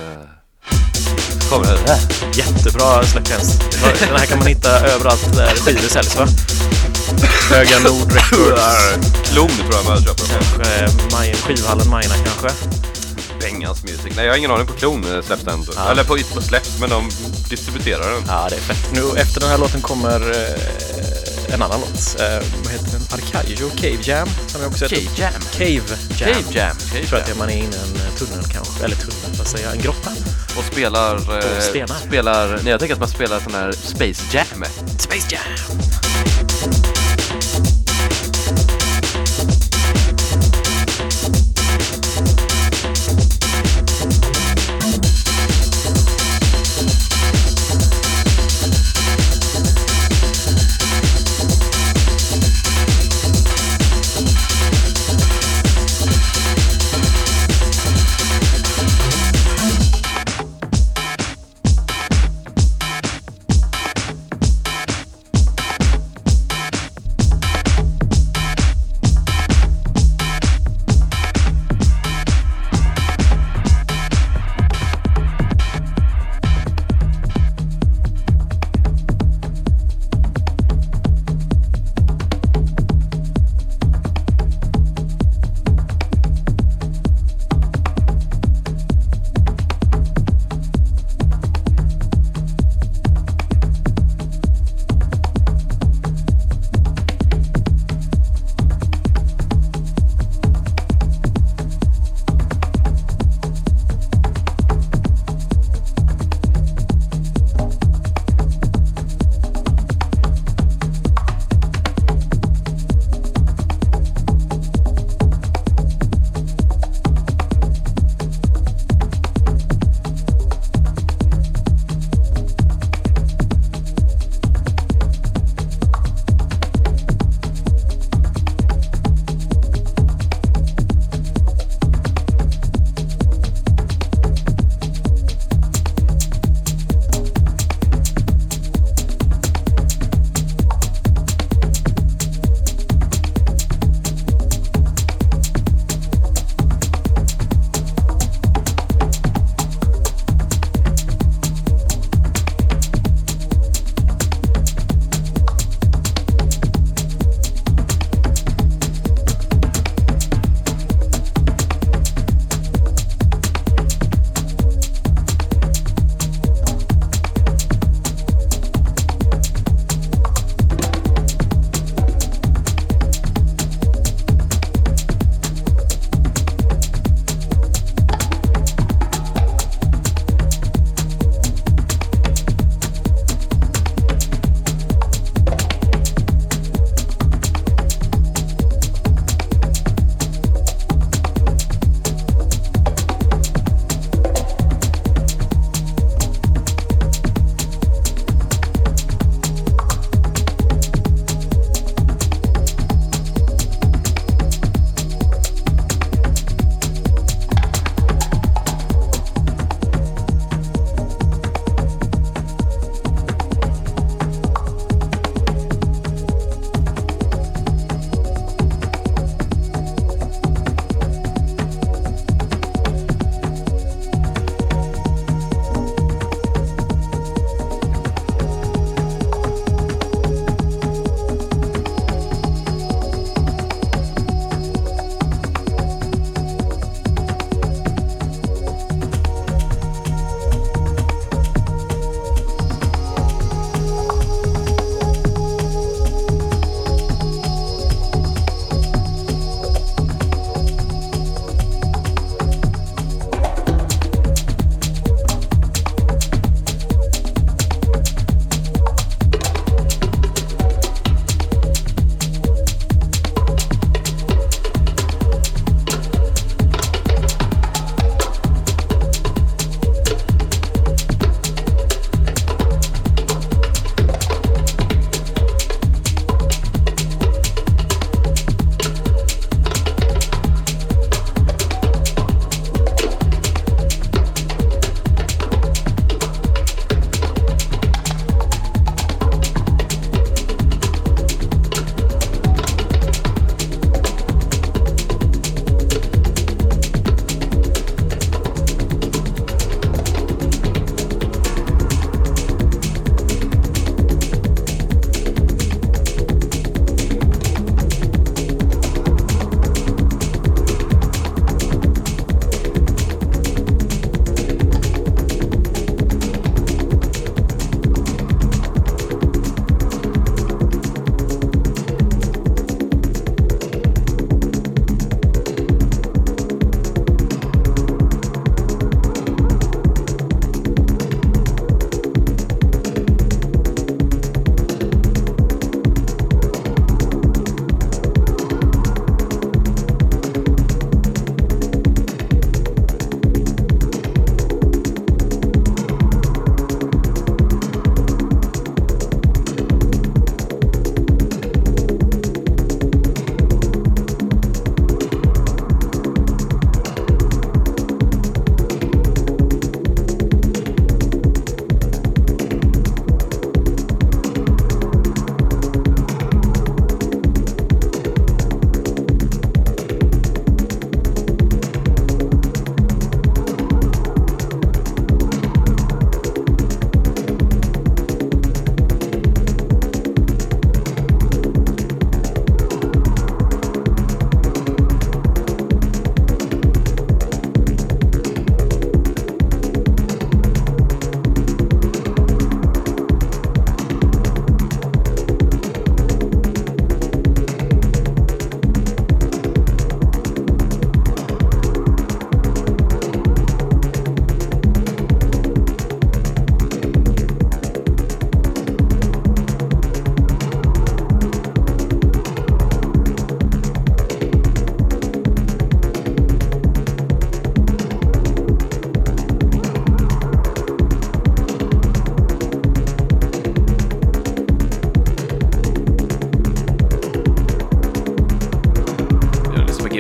Så 1.41 1.49
kommer 1.51 1.67
den. 1.67 1.99
jättebra 2.35 3.03
släpp 3.05 3.29
Jens. 3.31 3.59
Den 4.01 4.17
här 4.19 4.27
kan 4.27 4.39
man 4.39 4.47
hitta 4.47 4.87
överallt 4.87 5.37
där 5.37 5.55
skivor 5.55 5.89
säljs 5.89 6.17
va? 6.17 6.27
Höga 7.51 7.79
Nord 7.79 8.13
Records. 8.13 9.09
Klon 9.33 9.49
tror 9.49 9.75
jag 9.75 9.85
man 9.85 10.03
köper. 10.03 10.25
Kanske 10.27 11.17
Maj- 11.17 11.35
skivhallen 11.35 11.89
Majorna 11.91 12.15
kanske. 12.15 12.49
Bengans 13.43 13.83
Music. 13.83 14.13
Nej, 14.17 14.25
jag 14.25 14.33
har 14.33 14.39
ingen 14.39 14.51
aning 14.51 14.67
på 14.67 14.73
Klon 14.73 15.05
eh, 15.15 15.23
släpps 15.23 15.45
den. 15.45 15.65
Ja. 15.77 15.91
Eller 15.91 16.05
på, 16.05 16.19
inte 16.19 16.35
på 16.35 16.43
släpps, 16.43 16.81
men 16.81 16.91
de 16.91 17.11
distribuerar 17.51 18.13
den. 18.13 18.23
Ja, 18.29 18.47
det 18.51 18.57
är 18.57 18.61
fett. 18.61 18.93
Nu 18.93 19.21
efter 19.21 19.41
den 19.41 19.51
här 19.51 19.59
låten 19.59 19.81
kommer 19.81 20.21
eh, 20.31 21.55
en 21.55 21.63
annan 21.63 21.81
låt. 21.81 22.21
Eh, 22.21 22.49
vad 22.65 22.73
heter 22.73 22.93
den? 22.93 23.03
Arcaggio 23.11 23.71
Cave 23.71 23.99
Jam. 24.03 24.29
Som 24.47 24.63
jag 24.63 24.71
också 24.71 24.85
heter. 24.85 25.21
Jam. 25.21 25.33
Cave 25.53 25.71
Jam. 25.71 26.19
Cave 26.19 26.45
Jam. 26.51 26.77
Cave 26.77 26.99
Jag 27.01 27.09
tror 27.09 27.19
att 27.19 27.39
man 27.39 27.49
är 27.51 27.57
inne 27.57 27.77
i 27.77 27.79
en 27.79 27.97
eh, 27.97 28.15
tunnel 28.19 28.45
kanske. 28.53 28.85
Eller 28.85 28.97
tunnel, 28.97 29.39
vad 29.39 29.47
säger 29.47 29.65
jag? 29.65 29.77
En 29.77 29.83
grotta. 29.83 30.11
Och 30.59 30.65
spelar... 30.65 31.15
Eh, 31.15 31.61
stenar. 31.61 31.97
spelar... 32.07 32.49
Nej, 32.49 32.71
jag 32.71 32.81
tänker 32.81 32.95
att 32.95 33.01
man 33.01 33.09
spelar 33.09 33.41
sån 33.41 33.55
här 33.55 33.73
Space 33.73 34.23
Jam. 34.33 34.65
Space 34.99 35.29
Jam! 35.31 36.42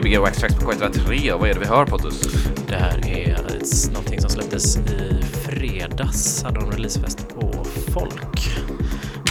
Tracks 0.00 0.54
på 0.54 0.72
K103. 0.72 1.38
Vad 1.38 1.48
är 1.50 1.54
det 1.54 1.60
vi 1.60 1.66
hör 1.66 1.86
Pontus? 1.86 2.22
Det 2.68 2.74
här 2.74 3.08
är 3.08 3.32
ett, 3.34 3.92
någonting 3.92 4.20
som 4.20 4.30
släpptes 4.30 4.76
i 4.76 5.22
fredags. 5.22 6.42
Hade 6.42 6.60
de 6.60 6.70
releasefest 6.70 7.28
på 7.34 7.64
Folk. 7.92 8.50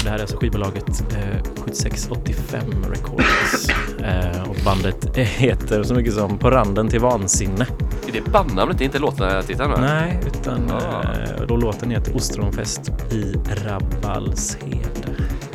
Det 0.04 0.10
här 0.10 0.18
är 0.18 0.22
alltså 0.22 0.38
skivbolaget 0.38 1.04
eh, 1.14 1.44
7685 1.64 2.62
Records. 2.90 3.70
Eh, 4.02 4.42
och 4.50 4.56
bandet 4.66 5.18
heter 5.18 5.84
så 5.84 5.94
mycket 5.94 6.14
som 6.14 6.38
På 6.38 6.52
randen 6.52 6.88
till 6.90 7.00
vansinne. 7.00 7.68
Är 8.08 8.12
det 8.14 8.22
bandnamnet? 8.32 8.78
Det 8.78 8.84
är 8.84 8.86
inte 8.86 9.00
låttiteln? 9.00 9.72
Nej, 9.80 10.20
utan 10.28 10.72
Ah. 10.72 11.04
eh, 11.04 11.46
då 11.48 11.58
låten 11.58 11.92
heter 11.92 12.16
Ostronfest 12.16 12.92
i 13.12 13.34
Rabbalshede. 13.66 15.01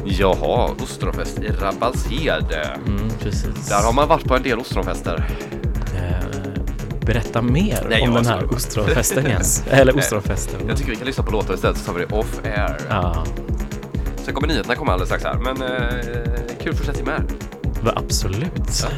Jaha, 0.09 0.71
ostronfest 0.83 1.39
i 1.39 1.49
Rabbalshed. 1.49 2.45
Mm, 2.87 3.09
precis. 3.21 3.69
Där 3.69 3.83
har 3.83 3.93
man 3.93 4.09
varit 4.09 4.25
på 4.25 4.37
en 4.37 4.43
del 4.43 4.59
ostronfester. 4.59 5.27
Eh, 5.97 6.27
berätta 7.01 7.43
mer 7.43 7.87
Nej, 7.91 8.09
om 8.09 8.15
den 8.15 8.27
här 8.27 8.55
ostronfesten 8.55 9.25
Jens. 9.27 9.65
Eller 9.71 9.97
ostronfesten. 9.99 10.61
Jag 10.69 10.77
tycker 10.77 10.91
vi 10.91 10.97
kan 10.97 11.07
lyssna 11.07 11.25
på 11.25 11.31
låtar 11.31 11.55
istället 11.55 11.79
så 11.79 11.85
tar 11.93 11.99
vi 11.99 12.05
det 12.05 12.15
off 12.15 12.41
air. 12.45 12.77
Ja, 12.89 13.25
Sen 14.25 14.35
kommer 14.35 14.49
nyheterna 14.49 14.75
komma 14.75 14.93
alldeles 14.93 15.09
strax 15.09 15.25
här. 15.25 15.35
Men 15.35 15.63
eh, 15.63 16.57
kul 16.63 16.75
fortsättning 16.75 17.07
med. 17.07 17.23
absolut. 17.97 18.83
Ja. 18.83 18.89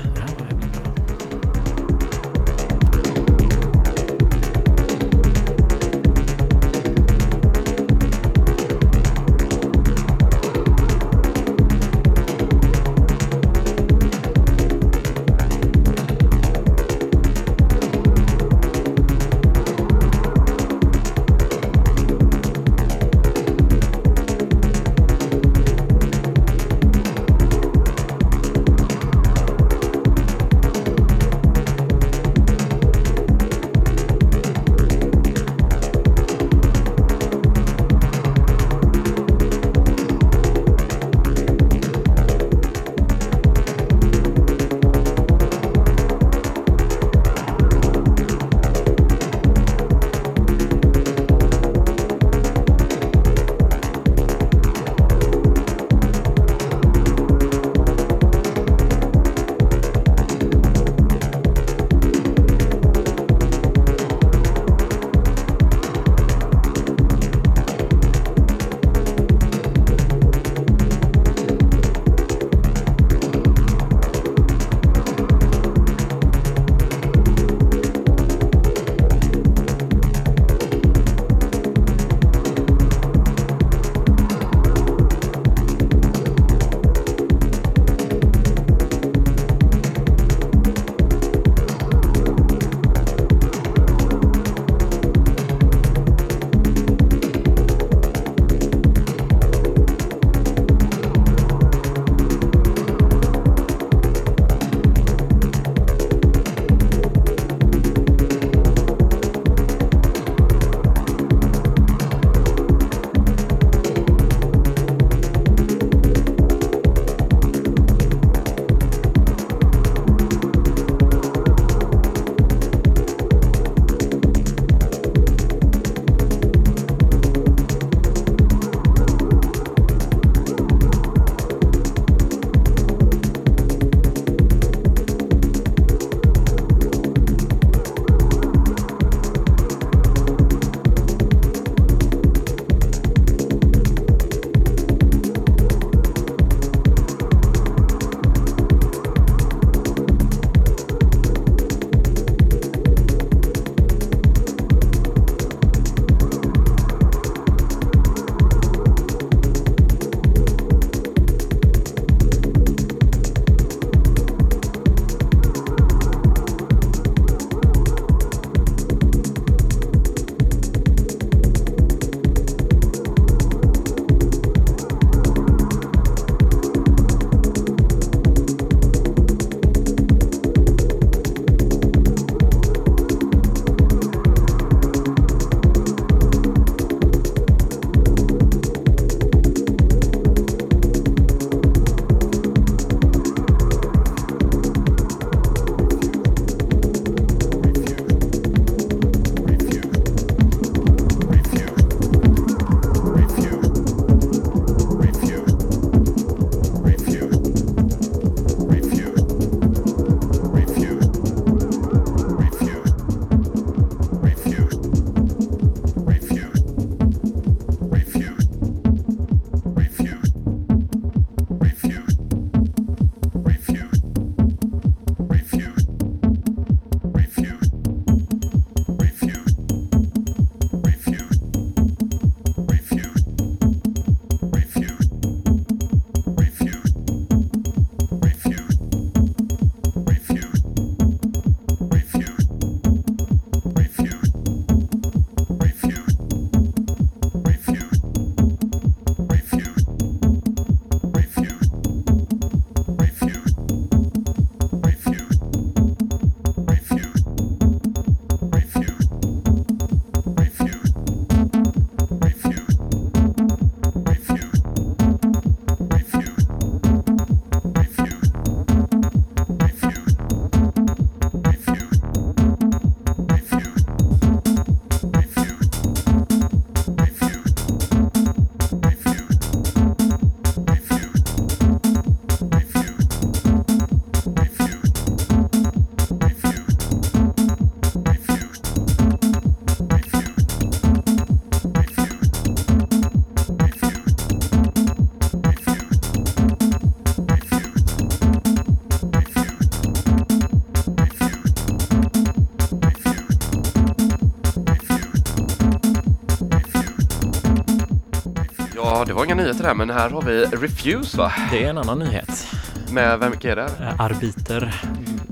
Ja, 308.98 309.04
det 309.04 309.12
var 309.12 309.24
inga 309.24 309.34
nyheter 309.34 309.64
här, 309.64 309.74
men 309.74 309.90
här 309.90 310.10
har 310.10 310.22
vi 310.22 310.44
Refuse 310.44 311.18
va? 311.18 311.32
Det 311.50 311.64
är 311.64 311.70
en 311.70 311.78
annan 311.78 311.98
nyhet. 311.98 312.46
Med 312.90 313.18
vem 313.18 313.32
är 313.32 313.56
det? 313.56 313.70
Eh, 313.80 314.00
Arbiter 314.00 314.80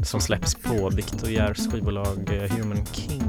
som 0.03 0.21
släpps 0.21 0.55
på 0.55 0.89
Victor 0.91 1.31
Järvs 1.31 1.73
skivbolag 1.73 2.31
eh, 2.33 2.57
Human 2.57 2.87
King. 2.93 3.23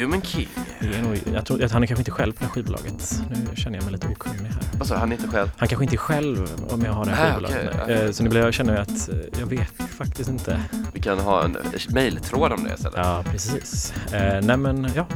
Human 0.00 0.22
King. 0.22 0.48
Det 0.80 0.86
är 0.98 1.02
nog, 1.02 1.18
jag 1.34 1.46
tror 1.46 1.68
han 1.72 1.82
är 1.82 1.86
kanske 1.86 2.00
inte 2.00 2.10
själv 2.10 2.32
på 2.32 2.38
det 2.38 2.44
här 2.44 2.52
skivbolaget. 2.52 3.20
Nu 3.30 3.56
känner 3.56 3.76
jag 3.76 3.84
mig 3.84 3.92
lite 3.92 4.06
okunnig 4.08 4.50
här. 4.50 4.58
Alltså, 4.78 4.94
han 4.94 5.12
är 5.12 5.16
inte 5.16 5.28
själv. 5.28 5.50
Han 5.56 5.68
kanske 5.68 5.84
inte 5.84 5.96
är 5.96 5.98
själv 5.98 6.48
om 6.70 6.82
jag 6.84 6.92
har 6.92 7.04
det 7.04 7.10
här 7.10 7.40
Nej, 7.40 7.50
skivbolaget. 7.50 7.86
nej. 7.88 7.96
ja. 7.98 8.04
Eh, 8.04 8.10
Så 8.10 8.22
nu 8.22 8.28
blir 8.30 8.40
jag, 8.40 8.54
känner 8.54 8.72
jag 8.74 8.82
att 8.82 9.08
jag 9.40 9.46
vet 9.46 9.72
faktiskt 9.98 10.30
inte. 10.30 10.60
Vi 10.92 11.00
kan 11.00 11.18
ha 11.18 11.44
en 11.44 11.56
mejltråd 11.88 12.52
om 12.52 12.64
det 12.64 12.74
istället. 12.74 12.96
Ja, 12.96 13.24
precis. 13.30 13.92
Eh, 14.12 14.40
nej 14.42 14.56
men 14.56 14.90
ja, 14.96 15.06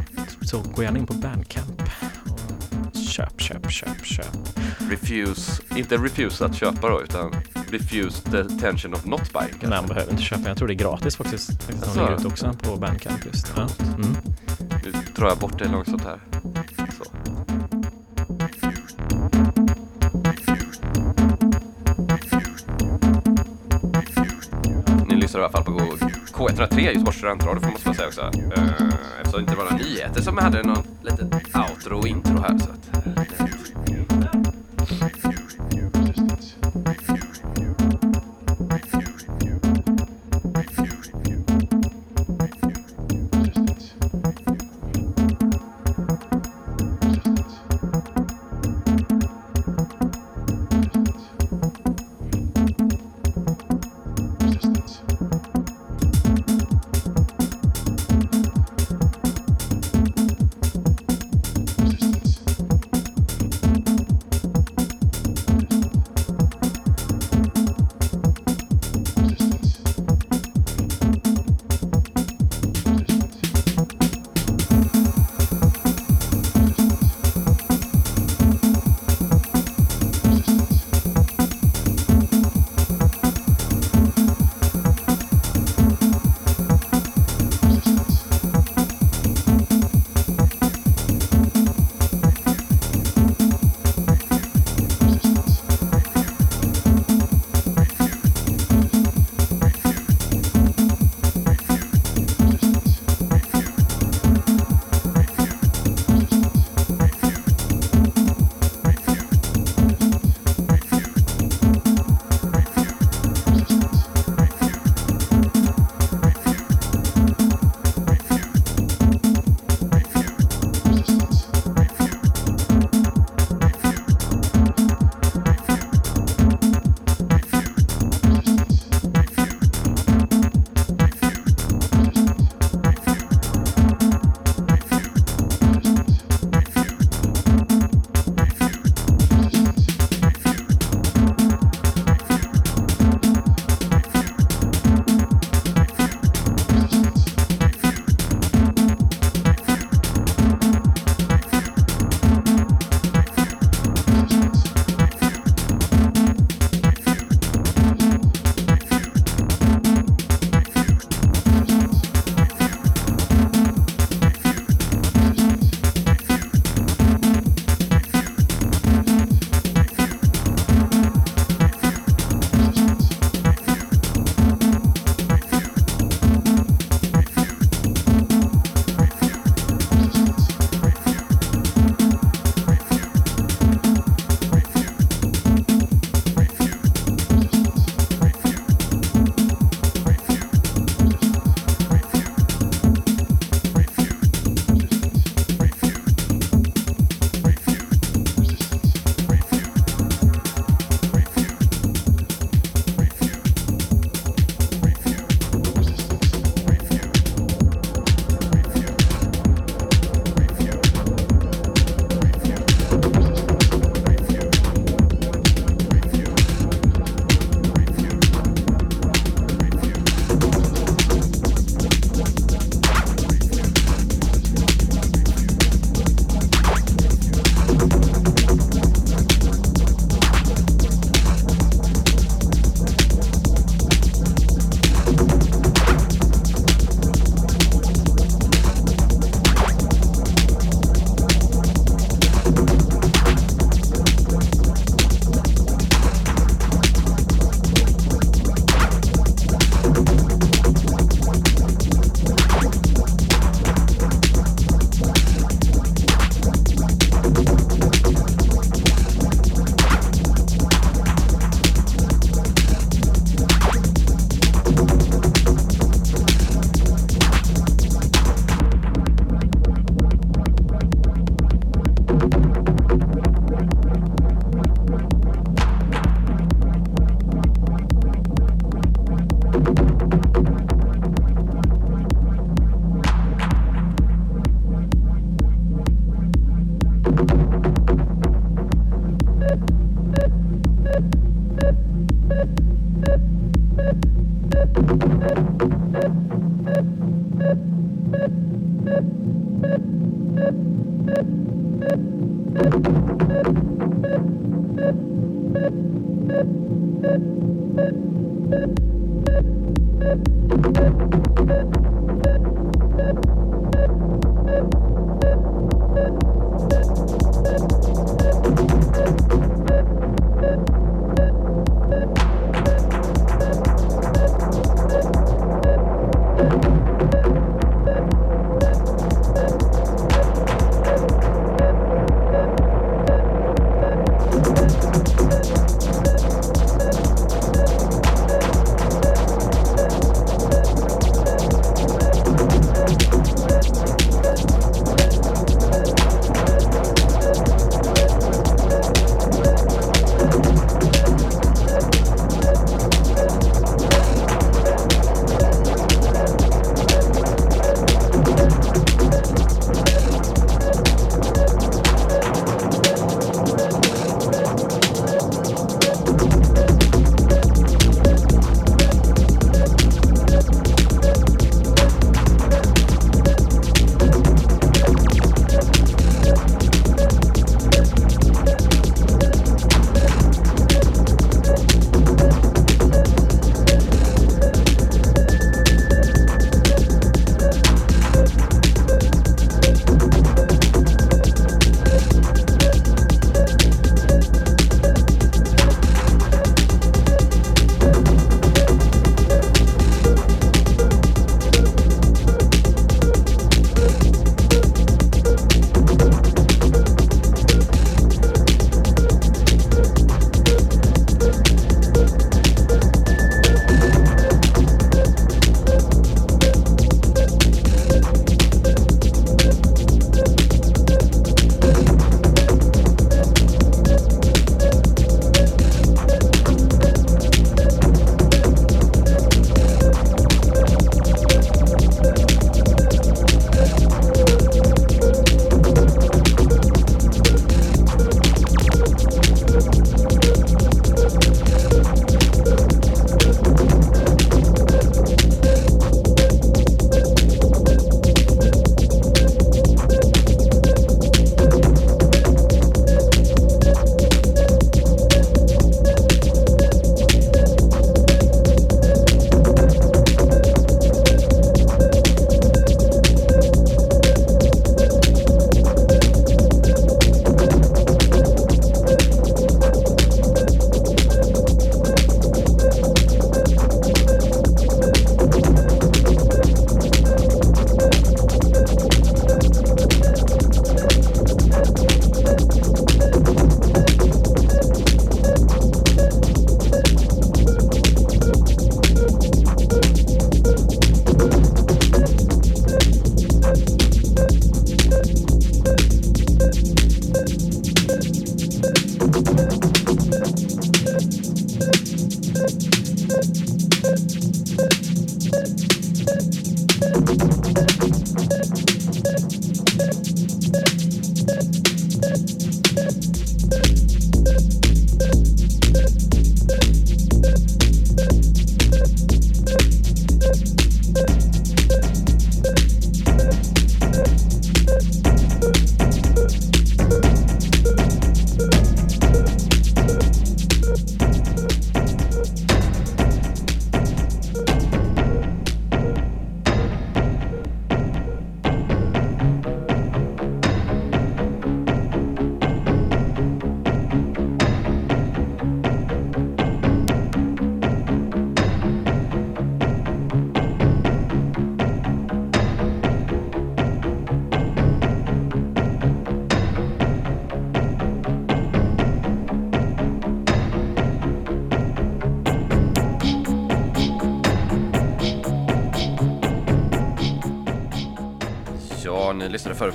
så 0.43 0.59
gå 0.59 0.83
gärna 0.83 0.99
in 0.99 1.07
på 1.07 1.15
Bandcamp. 1.15 1.83
Och 2.87 2.97
köp, 3.11 3.41
köp, 3.41 3.71
köp, 3.71 4.05
köp. 4.05 4.27
Refuse, 4.93 5.63
inte 5.77 5.97
refuse 5.97 6.45
att 6.45 6.55
köpa 6.55 6.89
då, 6.89 7.03
utan 7.03 7.35
refuse 7.71 8.31
the 8.31 8.45
tension 8.45 8.95
of 8.95 9.05
not 9.05 9.33
buying. 9.33 9.55
Nej, 9.61 9.71
man 9.71 9.87
behöver 9.87 10.11
inte 10.11 10.23
köpa. 10.23 10.49
Jag 10.49 10.57
tror 10.57 10.69
det 10.69 10.75
är 10.75 10.77
gratis 10.77 11.17
faktiskt. 11.17 11.47
faktiskt 11.63 11.69
de 11.69 11.75
Alltså? 11.85 12.01
ligger 12.01 12.15
ute 12.17 12.27
också 12.27 12.53
på 12.63 12.77
Bandcamp 12.77 13.27
just. 13.27 13.53
Ja. 13.57 13.69
Mm. 13.81 14.17
Nu 14.85 14.93
drar 15.17 15.29
jag 15.29 15.39
bort 15.39 15.59
det 15.59 15.69
långsamt 15.69 16.05
här. 16.05 16.19
Så. 16.99 17.05
Ni 25.07 25.17
lyssnar 25.17 25.41
i 25.41 25.45
alla 25.45 25.53
fall 25.53 25.65
på 25.65 25.73
K103 26.33 26.81
Göteborgs 26.81 27.17
studentradio 27.19 27.61
får 27.61 27.81
man 27.85 27.95
säga 27.95 28.09
också. 28.09 28.21
Uh, 28.21 28.31
eftersom 29.23 29.33
det 29.33 29.41
inte 29.41 29.55
var 29.57 29.65
några 29.65 29.77
nyheter 29.77 30.23
som 30.23 30.39
hade 30.39 30.63
någon 30.63 30.85
liten 31.03 31.33
outro 31.55 31.99
och 31.99 32.07
intro 32.07 32.39
här. 32.39 32.59
Så 32.59 32.69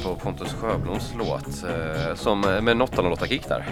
på 0.04 0.16
Pontus 0.16 0.54
Sjöbloms 0.54 1.14
låt 1.18 1.64
eh, 1.64 2.16
som 2.16 2.42
med 2.42 2.68
en 2.70 2.82
808-kick 2.82 3.48
där. 3.48 3.66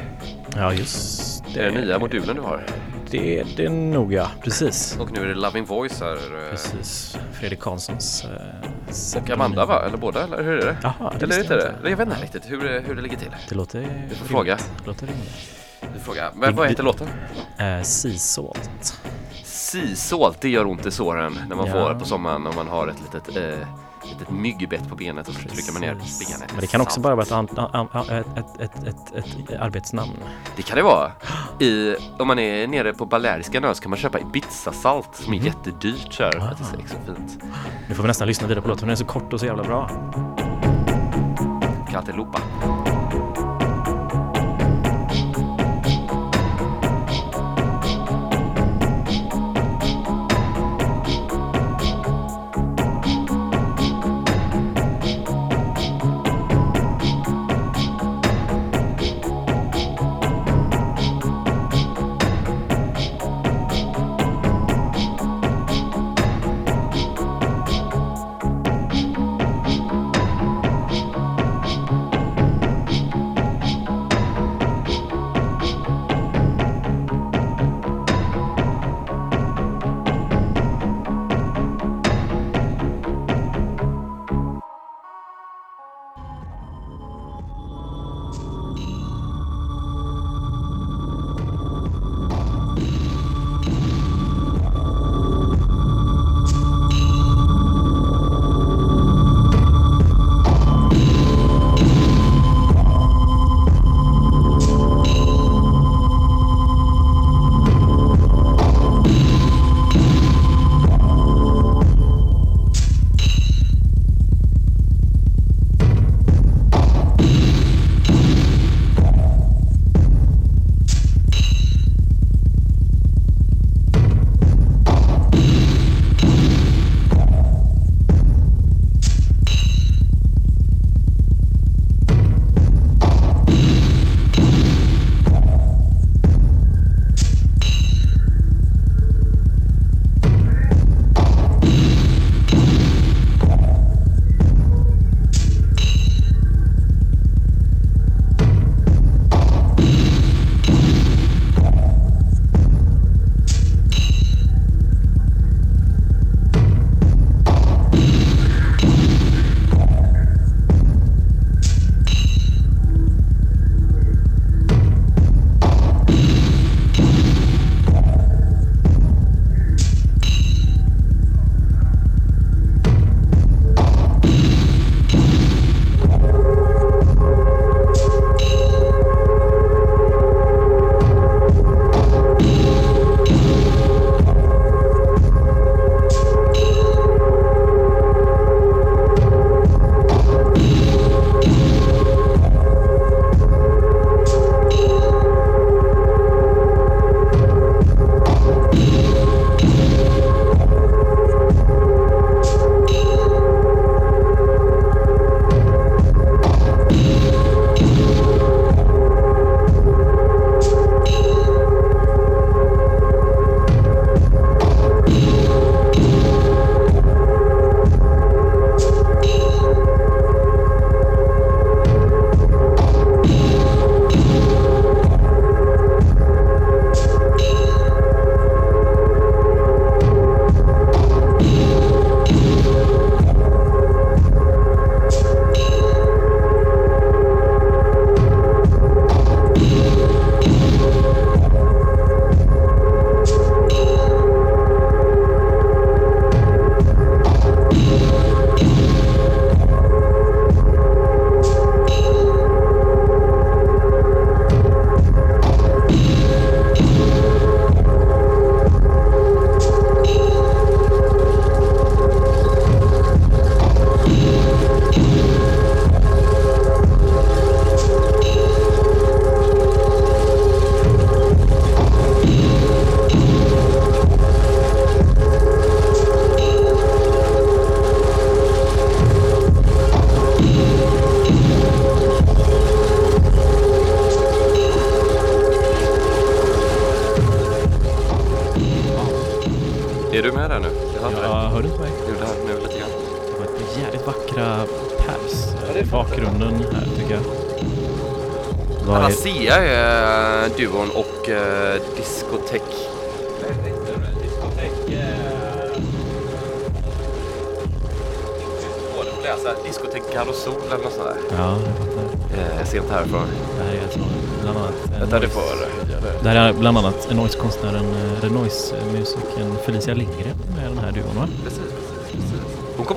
Ja, 0.56 0.74
just 0.74 1.44
Det 1.54 1.60
är 1.60 1.72
den 1.72 1.74
nya 1.74 2.00
modulen 2.00 2.36
du 2.36 2.42
har. 2.42 2.66
Det 3.10 3.40
är 3.40 3.46
det 3.58 3.70
nog 3.70 4.14
ja, 4.14 4.28
precis. 4.44 4.98
Och 5.00 5.12
nu 5.12 5.22
är 5.22 5.26
det 5.28 5.34
Loving 5.36 5.66
Voice 5.66 6.00
här. 6.02 6.14
eh, 6.16 6.50
Precis. 6.52 7.18
Fredrik 7.34 7.60
Karlssons 7.60 8.24
eh, 9.16 9.22
och 9.22 9.30
Amanda 9.30 9.66
va? 9.66 9.84
Eller 9.88 9.98
båda? 9.98 10.24
Eller 10.24 10.44
hur 10.44 10.58
är 10.60 10.66
det? 10.66 10.78
Jaha, 10.84 11.14
det 11.20 11.26
Eller 11.26 11.40
inte 11.40 11.56
det? 11.56 11.90
Jag 11.90 11.98
vet 11.98 12.08
inte 12.08 12.22
riktigt 12.24 12.52
hur, 12.52 12.64
det- 12.64 12.80
hur 12.88 12.96
det 12.96 13.02
ligger 13.02 13.18
till. 13.18 13.36
Det 13.50 13.56
låter 13.56 14.06
Du 14.10 14.16
får 14.16 14.26
fråga. 14.26 14.56
Det 14.56 14.88
låter 14.88 15.08
rimligt. 15.08 15.52
Du 15.94 16.00
frågar. 16.00 16.32
Men 16.36 16.56
vad 16.56 16.70
heter 16.70 16.84
låten? 16.84 17.08
Eh, 17.58 17.82
sea 17.82 18.18
salt. 18.18 19.00
Sea 19.44 19.96
salt, 19.96 20.42
det 20.42 20.50
gör 20.50 20.68
ont 20.68 20.86
i 20.86 20.92
såren 20.92 21.40
när 21.50 21.56
man 21.56 21.68
Ja. 21.68 21.74
får 21.74 22.00
på 22.00 22.06
sommaren 22.06 22.48
om 22.48 22.56
man 22.56 22.68
har 22.68 22.88
ett 22.88 22.98
litet, 23.14 23.38
eh, 23.38 23.68
litet 24.10 24.30
myggbett 24.30 24.90
på 24.90 24.96
benet 24.96 25.28
och 25.28 25.34
så 25.34 25.40
trycker 25.40 25.74
man 25.74 25.82
ner 25.82 25.94
benet. 25.94 26.52
Men 26.52 26.60
det 26.62 26.68
kan 26.68 26.82
också 26.82 27.00
bara 27.00 27.16
vara 27.16 27.26
ett, 27.26 27.32
an- 27.32 27.50
an- 27.74 27.88
an- 27.92 28.10
ett, 28.10 28.26
ett, 28.38 28.60
ett, 28.60 28.86
ett, 28.88 29.16
ett 29.50 29.60
arbetsnamn. 29.60 30.12
Det 30.56 30.62
kan 30.62 30.78
det 30.78 30.84
vara. 30.84 31.12
I, 31.60 31.96
om 32.20 32.28
man 32.28 32.40
är 32.40 32.68
nere 32.68 32.94
på 32.94 33.06
Baleariska 33.06 33.58
öarna 33.58 33.74
så 33.76 33.82
kan 33.82 33.90
man 33.90 34.00
köpa 34.00 34.20
Ibiza-salt 34.20 35.10
som 35.16 35.34
är 35.34 35.38
Mhm. 35.38 35.46
jättedyrt 35.46 36.14
så 36.14 36.24
här, 36.24 36.38
att 36.38 36.58
det 36.58 36.64
Ah. 36.64 36.74
är 36.74 36.78
fint. 36.78 37.44
Nu 37.90 37.96
får 37.96 38.04
vi 38.04 38.08
nästan 38.08 38.28
lyssna 38.28 38.48
vidare 38.48 38.62
på 38.62 38.68
låten, 38.70 38.82
den 38.88 38.92
är 38.92 38.96
så 38.96 39.06
kort 39.06 39.34
och 39.34 39.40
så 39.40 39.46
jävla 39.46 39.64
bra. 39.64 39.90
Cantaloupa. 41.92 42.40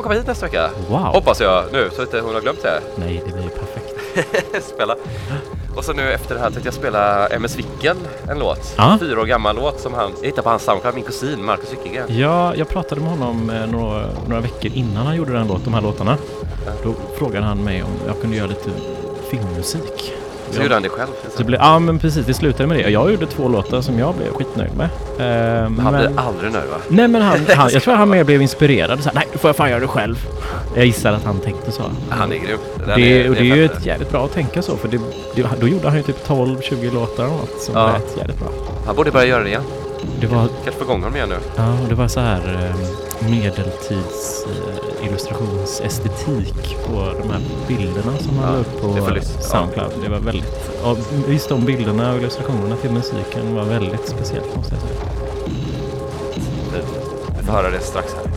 Komma 0.08 0.18
hit 0.18 0.26
nästa 0.26 0.46
vecka. 0.46 0.70
Wow! 0.88 0.98
Hoppas 0.98 1.40
jag 1.40 1.64
nu, 1.72 1.90
så 1.96 2.02
att 2.02 2.08
inte 2.08 2.20
hon 2.20 2.34
har 2.34 2.40
glömt 2.40 2.62
det. 2.62 2.80
Nej, 2.96 3.22
det 3.26 3.32
blir 3.32 3.42
ju 3.42 3.48
perfekt. 3.48 4.64
spela. 4.74 4.96
Och 5.76 5.84
så 5.84 5.92
nu 5.92 6.12
efter 6.12 6.34
det 6.34 6.40
här 6.40 6.50
tänkte 6.50 6.66
jag 6.66 6.74
spela 6.74 7.26
MS 7.28 7.56
Wickel, 7.58 7.96
en 8.30 8.38
låt. 8.38 8.74
Ja. 8.76 8.96
Fyra 9.00 9.20
år 9.20 9.24
gammal 9.26 9.56
låt 9.56 9.80
som 9.80 9.94
han, 9.94 10.12
jag 10.20 10.26
hittade 10.26 10.42
på 10.42 10.48
hans 10.50 10.62
Soundcloud, 10.62 10.94
min 10.94 11.04
kusin 11.04 11.44
Marcus 11.44 11.72
Wickegren. 11.72 12.18
Ja, 12.18 12.54
jag 12.54 12.68
pratade 12.68 13.00
med 13.00 13.10
honom 13.10 13.50
eh, 13.50 13.66
några, 13.66 14.04
några 14.28 14.40
veckor 14.40 14.70
innan 14.74 15.06
han 15.06 15.16
gjorde 15.16 15.32
den 15.32 15.46
låt, 15.48 15.64
de 15.64 15.74
här 15.74 15.80
låtarna. 15.80 16.16
Då 16.84 16.94
frågade 17.18 17.46
han 17.46 17.64
mig 17.64 17.82
om 17.82 17.88
jag 18.06 18.20
kunde 18.20 18.36
göra 18.36 18.46
lite 18.46 18.70
filmmusik. 19.30 20.12
Så 20.50 20.56
Jag- 20.56 20.62
gjorde 20.62 20.74
han 20.74 20.82
det 20.82 20.88
själv. 20.88 21.08
det 21.36 21.44
blev, 21.44 21.60
ja 21.60 21.78
men 21.78 21.98
precis, 21.98 22.26
det 22.26 22.34
slutade 22.34 22.66
med 22.66 22.76
det. 22.78 22.90
Jag 22.90 23.10
gjorde 23.10 23.26
två 23.26 23.48
låtar 23.48 23.80
som 23.80 23.98
jag 23.98 24.14
blev 24.14 24.32
skitnöjd 24.32 24.76
med. 24.76 24.88
Eh, 25.18 25.24
Men 25.70 25.78
han 25.80 25.94
blir 25.94 26.10
aldrig 26.16 26.52
nöjd 26.52 26.64
va? 26.70 26.76
Nej 26.88 27.08
men 27.08 27.22
han, 27.22 27.38
han, 27.56 27.70
jag 27.72 27.82
tror 27.82 27.94
han 27.94 28.08
mer 28.10 28.24
blev 28.24 28.42
inspirerad. 28.42 29.02
Så 29.02 29.08
här, 29.08 29.14
Nej, 29.14 29.26
då 29.32 29.38
får 29.38 29.48
jag 29.48 29.56
fan 29.56 29.70
göra 29.70 29.80
det 29.80 29.86
själv. 29.86 30.26
Jag 30.74 30.86
gissar 30.86 31.12
att 31.12 31.24
han 31.24 31.38
tänkte 31.40 31.72
så. 31.72 31.82
Han 32.10 32.32
är 32.32 32.36
grym. 32.36 32.58
Den 32.86 33.00
Det, 33.00 33.28
och 33.28 33.34
det 33.34 33.40
är 33.50 33.56
ju 33.56 33.64
ett 33.64 33.84
jävligt 33.86 34.10
bra 34.10 34.24
att 34.24 34.32
tänka 34.32 34.62
så, 34.62 34.76
för 34.76 34.88
det, 34.88 34.98
det, 35.34 35.46
då 35.60 35.68
gjorde 35.68 35.88
han 35.88 35.96
ju 35.96 36.02
typ 36.02 36.28
12-20 36.28 36.94
låtar 36.94 37.24
och 37.24 37.30
något 37.30 37.60
som 37.62 37.74
Ja. 37.74 37.86
lät 37.92 38.16
jävligt 38.18 38.38
bra. 38.38 38.48
Han 38.86 38.96
borde 38.96 39.10
börja 39.10 39.26
göra 39.26 39.42
det 39.42 39.48
igen. 39.48 39.62
Det 40.20 40.26
var, 40.26 40.48
Kanske 40.64 40.78
få 40.78 40.84
igång 40.84 41.00
honom 41.02 41.16
igen 41.16 41.28
nu. 41.28 41.36
ja, 41.56 41.76
det 41.88 41.94
var 41.94 42.08
så 42.08 42.20
här 42.20 42.72
eh, 43.20 43.30
medeltids 43.30 44.46
eh, 44.46 45.06
illustrationsestetik 45.06 46.76
på 46.86 47.12
de 47.22 47.30
här 47.30 47.40
bilderna 47.68 48.18
som 48.18 48.38
han 48.38 48.46
Ja, 48.46 48.52
la 48.52 48.58
upp 48.58 49.14
det 49.14 49.20
på. 49.20 49.26
Soundcloud. 49.42 49.90
Det 50.04 50.10
var 50.10 50.18
väldigt, 50.18 50.57
ja, 50.82 50.96
just 51.28 51.48
de 51.48 51.64
bilderna 51.64 52.12
och 52.12 52.18
illustrationerna 52.18 52.76
till 52.76 52.90
musiken 52.90 53.54
var 53.54 53.64
väldigt 53.64 54.08
speciellt 54.08 54.56
måste 54.56 54.74
jag 54.74 54.82
säga. 54.82 55.00
Vi 57.38 57.44
får 57.44 57.52
höra 57.52 57.70
det 57.70 57.80
strax 57.80 58.14
här. 58.14 58.27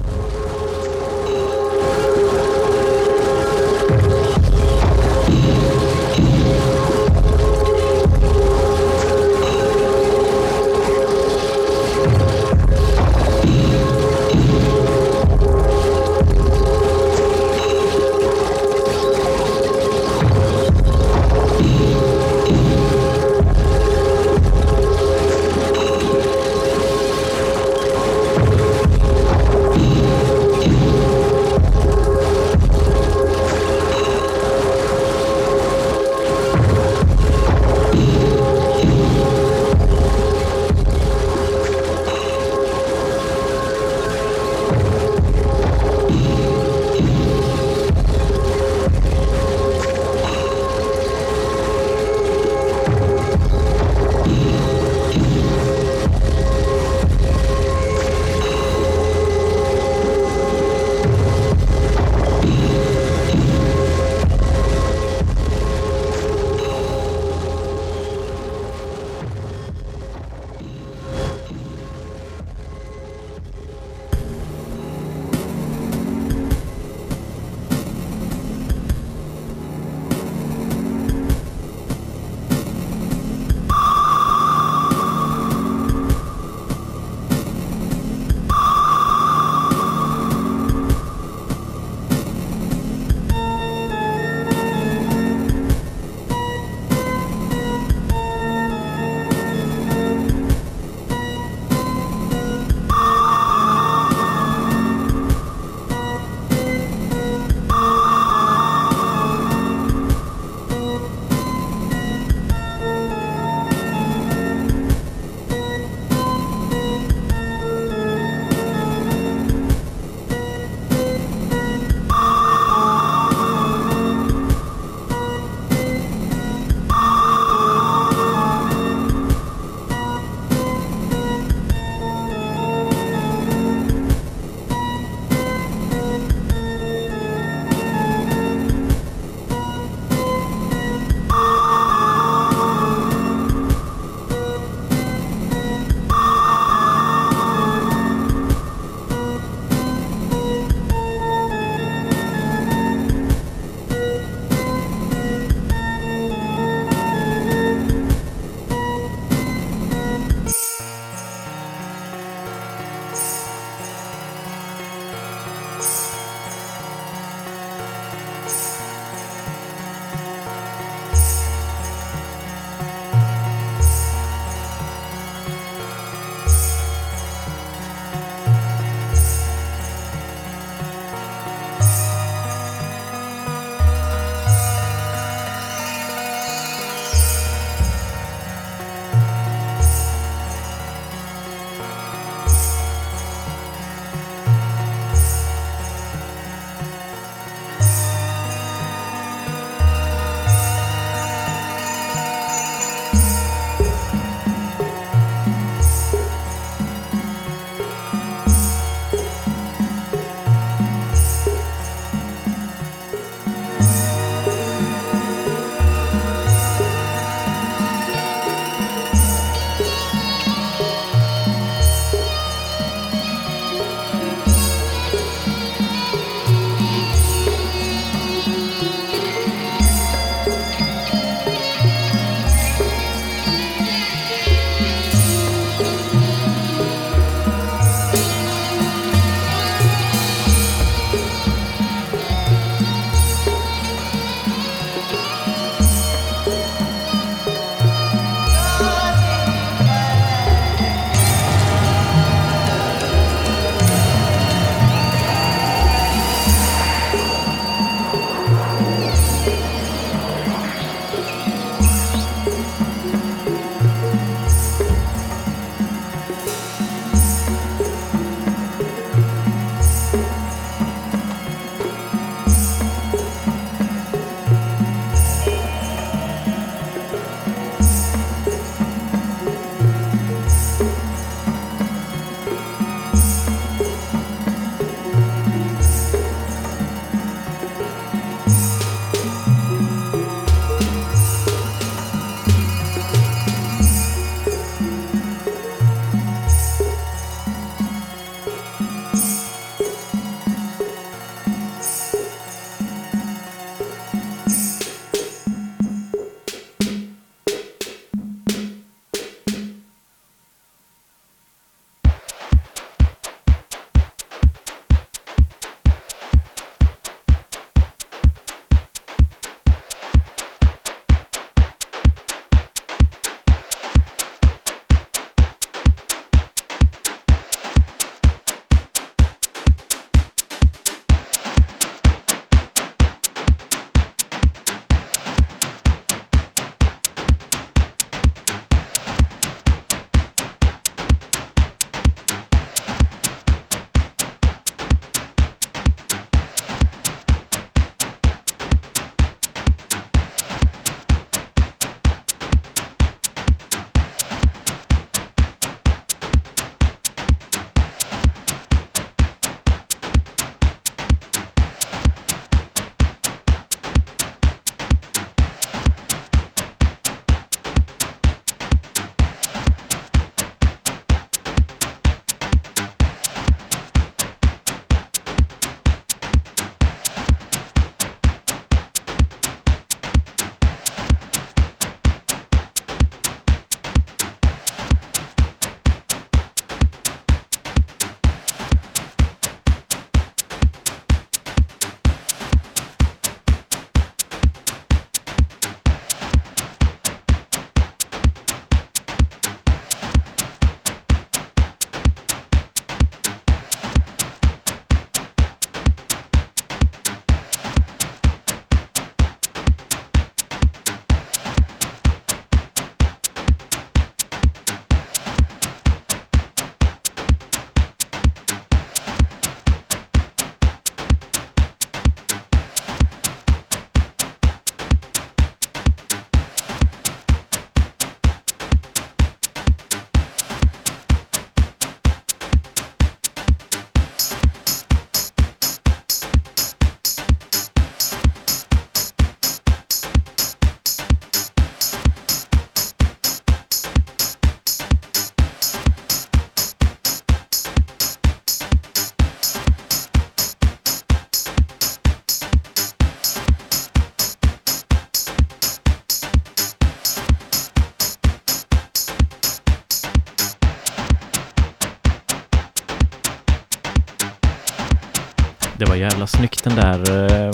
Det 465.81 465.85
var 465.89 465.95
jävla 465.95 466.27
snyggt 466.27 466.63
den 466.63 466.75
där 466.75 467.11
eh, 467.11 467.51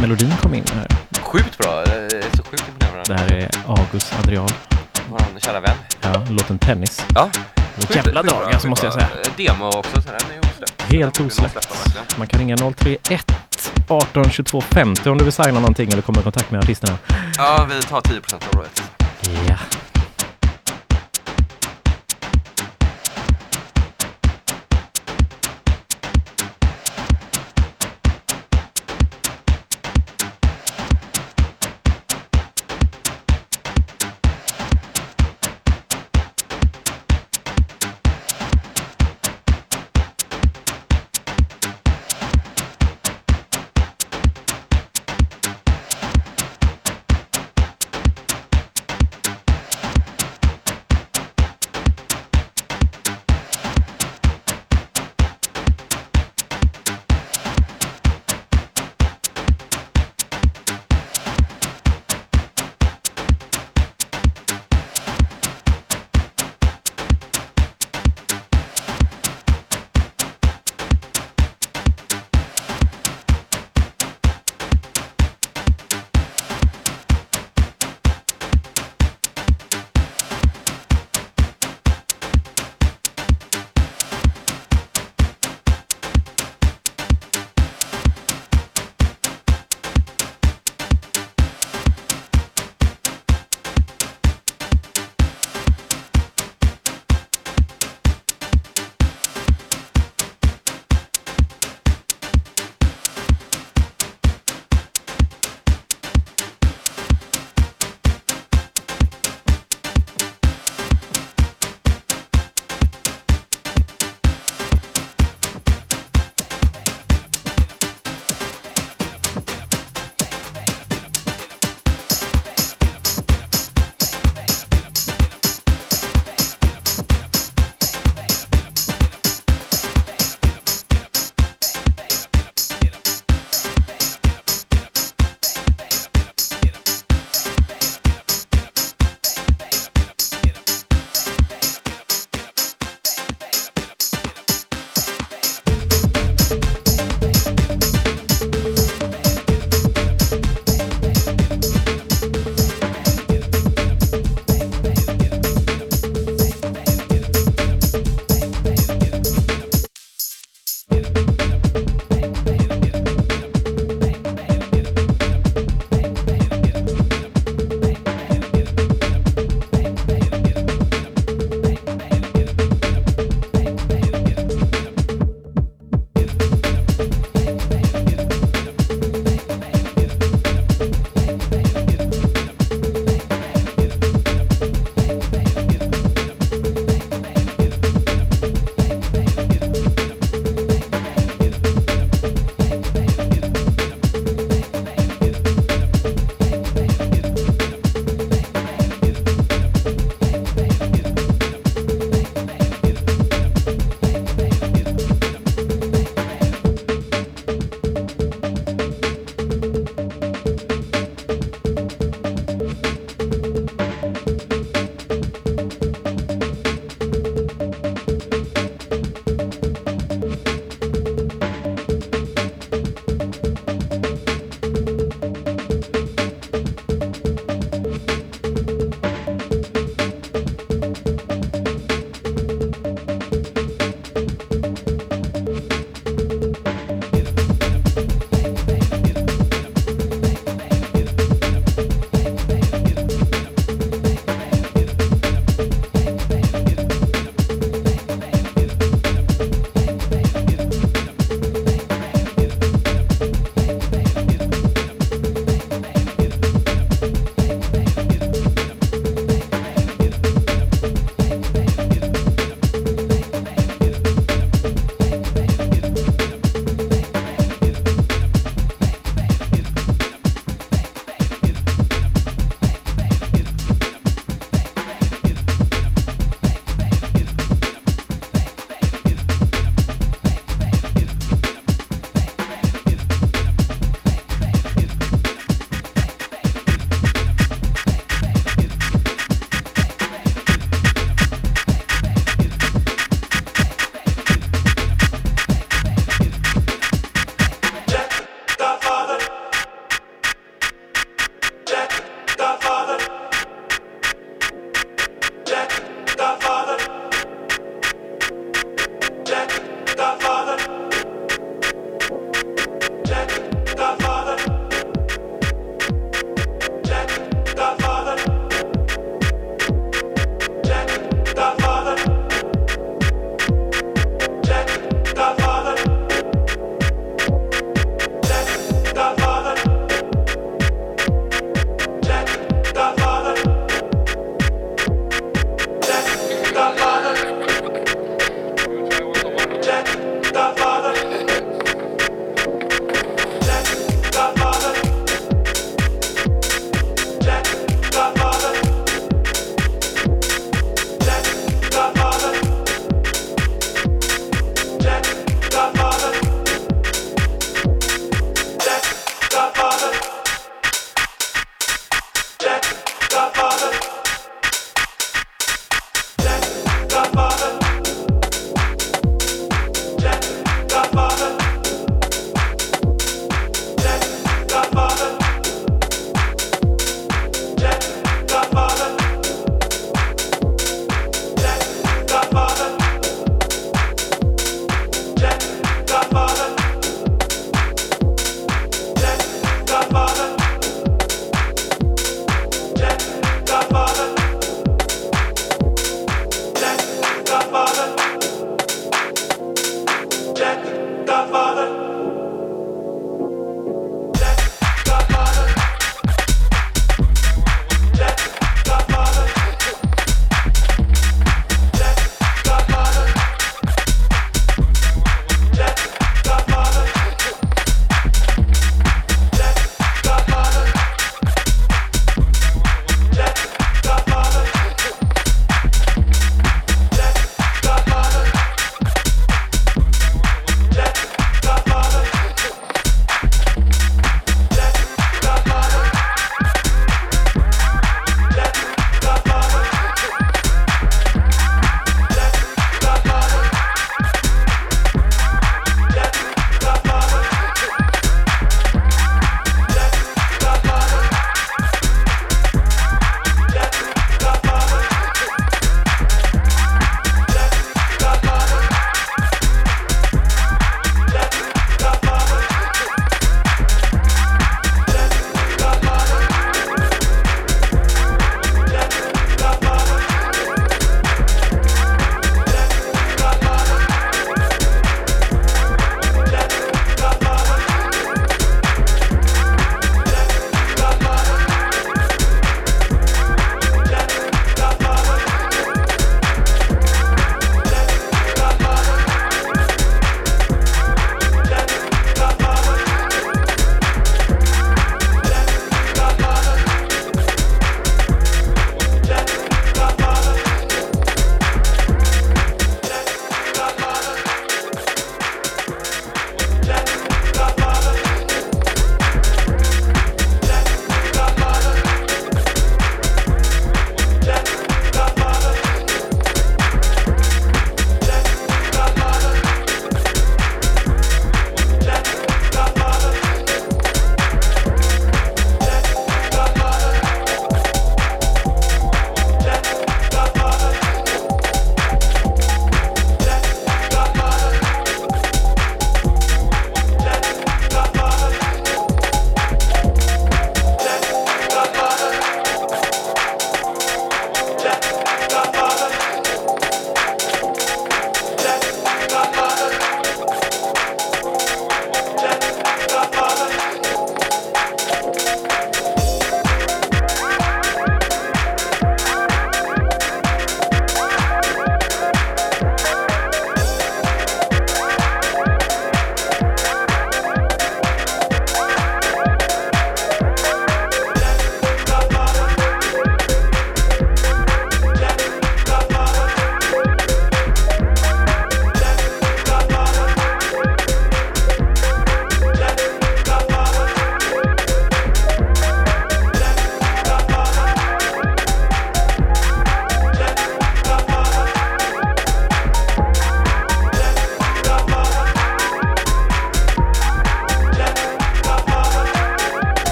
melodin 0.00 0.32
kom 0.42 0.54
in 0.54 0.64
här. 0.74 0.86
Sjukt 1.22 1.58
bra, 1.58 1.84
det 1.84 1.92
är 1.92 2.36
så 2.36 2.42
sjukt 2.42 2.68
imponerande. 2.68 3.04
Det 3.06 3.14
här 3.14 3.32
är 3.32 3.50
August 3.66 4.14
Adrian. 4.18 4.48
Våran 5.10 5.40
kära 5.40 5.60
vän. 5.60 5.76
Ja, 6.00 6.26
låten 6.30 6.58
Tennis. 6.58 7.04
Ja. 7.14 7.30
Ett 7.78 7.96
jävla 7.96 8.22
drag 8.22 8.52
alltså 8.52 8.68
måste 8.68 8.86
jag 8.86 8.92
säga. 8.92 9.08
Demo 9.36 9.66
också, 9.66 10.02
så 10.02 10.08
den 10.08 10.14
är 10.14 10.40
osläppt. 10.40 10.82
Helt 10.82 11.20
osläppt. 11.20 12.18
Man 12.18 12.26
kan 12.26 12.40
ringa 12.40 12.56
031 12.56 13.32
18 13.88 14.30
22 14.30 14.60
50 14.60 15.10
om 15.10 15.18
du 15.18 15.24
vill 15.24 15.32
signa 15.32 15.52
någonting 15.52 15.92
eller 15.92 16.02
komma 16.02 16.20
i 16.20 16.22
kontakt 16.22 16.50
med 16.50 16.60
artisterna. 16.60 16.98
Ja, 17.36 17.66
vi 17.70 17.82
tar 17.82 18.00
10% 18.00 18.34
av 18.34 18.40
royalties. 18.52 18.90
Ja. 19.48 19.56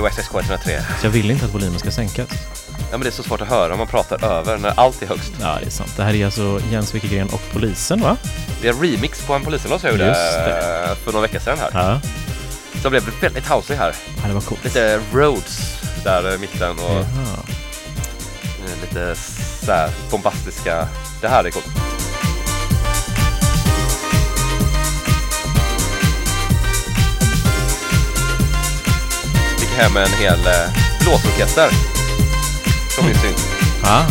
K103. 0.00 0.80
Så 1.00 1.06
jag 1.06 1.10
vill 1.10 1.30
inte 1.30 1.44
att 1.44 1.54
volymen 1.54 1.78
ska 1.78 1.90
sänkas. 1.90 2.28
Ja 2.78 2.86
men 2.90 3.00
det 3.00 3.06
är 3.08 3.10
så 3.10 3.22
svårt 3.22 3.40
att 3.40 3.48
höra 3.48 3.72
om 3.72 3.78
man 3.78 3.86
pratar 3.86 4.24
över 4.24 4.58
när 4.58 4.72
allt 4.80 5.02
är 5.02 5.06
högst. 5.06 5.32
Ja, 5.40 5.56
det 5.60 5.66
är 5.66 5.70
sant. 5.70 5.92
Det 5.96 6.02
här 6.02 6.14
är 6.14 6.24
alltså 6.24 6.60
Jens 6.70 6.94
Wikegren 6.94 7.28
och 7.28 7.42
polisen, 7.52 8.00
va? 8.00 8.16
Det 8.62 8.68
är 8.68 8.72
en 8.72 8.80
remix 8.80 9.26
på 9.26 9.34
en 9.34 9.42
polisenlåt 9.44 9.82
jag 9.82 9.92
gjorde 9.92 10.08
eh, 10.10 10.94
för 11.04 11.12
några 11.12 11.20
veckor 11.26 11.38
sedan 11.38 11.58
här. 11.58 11.70
Ja, 11.72 12.00
Som 12.82 12.90
blev 12.90 13.02
väldigt 13.20 13.46
housey 13.48 13.76
här. 13.76 13.94
ja 14.22 14.28
det 14.28 14.34
var 14.34 14.40
coolt. 14.40 14.64
Lite 14.64 15.00
Rhodes 15.12 15.76
där 16.04 16.34
i 16.34 16.38
mitten 16.38 16.70
och 16.78 16.90
Jaha. 16.94 17.38
eh, 18.64 18.80
lite 18.80 19.14
så 19.66 19.88
bombastiska. 20.10 20.88
Det 21.20 21.28
här 21.28 21.44
är 21.44 21.50
coolt. 21.50 21.66
Hem 29.76 29.96
en 29.96 30.12
hel 30.20 30.38
eh, 30.46 30.72
blåsorkester. 31.02 31.68
Som 32.96 33.06
min 33.06 33.14
synt. 33.14 33.38
Ah, 33.84 34.02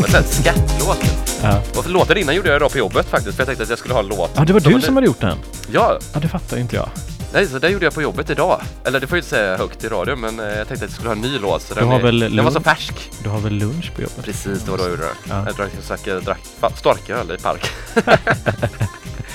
Men 0.00 0.10
sen 0.10 0.24
skattlåt. 0.24 0.98
ja. 1.42 1.62
Och 1.76 1.88
låten 1.90 2.16
innan 2.18 2.34
gjorde 2.34 2.48
jag 2.48 2.56
idag 2.56 2.72
på 2.72 2.78
jobbet 2.78 3.06
faktiskt 3.10 3.36
för 3.36 3.40
jag 3.42 3.46
tänkte 3.46 3.62
att 3.62 3.70
jag 3.70 3.78
skulle 3.78 3.94
ha 3.94 4.00
en 4.00 4.06
låt. 4.08 4.30
ja, 4.34 4.44
det 4.44 4.52
var 4.52 4.60
som 4.60 4.70
du 4.72 4.76
en- 4.76 4.82
som 4.82 4.94
hade 4.94 5.06
gjort 5.06 5.20
den? 5.20 5.38
Ja, 5.72 5.98
Ja, 6.14 6.20
det 6.20 6.28
fattar 6.28 6.56
inte 6.56 6.76
jag. 6.76 6.88
nej 7.32 7.46
så 7.48 7.58
det 7.58 7.68
gjorde 7.68 7.84
jag 7.86 7.94
på 7.94 8.02
jobbet 8.02 8.30
idag. 8.30 8.60
Eller 8.84 9.00
det 9.00 9.06
får 9.06 9.18
jag 9.18 9.20
inte 9.20 9.30
säga 9.30 9.56
högt 9.56 9.84
i 9.84 9.88
radio 9.88 10.16
men 10.16 10.40
eh, 10.40 10.46
jag 10.46 10.54
tänkte 10.56 10.74
att 10.74 10.80
jag 10.80 10.90
skulle 10.90 11.08
ha 11.08 11.14
en 11.16 11.20
ny 11.22 11.38
låt. 11.38 11.62
Så 11.62 11.74
Du 11.74 11.80
den, 11.80 11.88
har 11.88 11.98
är, 11.98 12.02
väl 12.02 12.20
den 12.20 12.36
var 12.44 12.50
så 12.50 12.58
lunch? 12.58 12.64
färsk. 12.64 13.10
Du 13.22 13.28
har 13.28 13.38
väl 13.38 13.52
lunch 13.52 13.92
på 13.96 14.02
jobbet? 14.02 14.24
Precis, 14.24 14.62
det 14.64 14.70
var 14.70 14.78
då 14.78 14.84
jag 14.84 14.90
gjorde 14.90 15.02
det. 15.02 15.14
Ja. 15.28 15.42
Jag 15.46 15.56
drack, 15.56 15.70
drack, 15.88 16.00
jag 16.04 16.24
drack 16.24 16.40
fa- 16.60 16.76
starköl 16.76 17.30
i 17.38 17.42
park. 17.42 17.66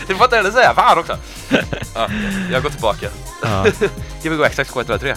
det 0.09 0.15
får 0.15 0.23
inte 0.25 0.35
heller 0.35 0.51
säga, 0.51 0.73
fan 0.73 0.97
också! 0.99 1.17
Ja, 1.95 2.09
jag 2.51 2.63
går 2.63 2.69
tillbaka. 2.69 3.09
Ja. 3.43 3.65
Gbg 4.23 4.39
Waxxax 4.39 4.71
K103. 4.71 5.15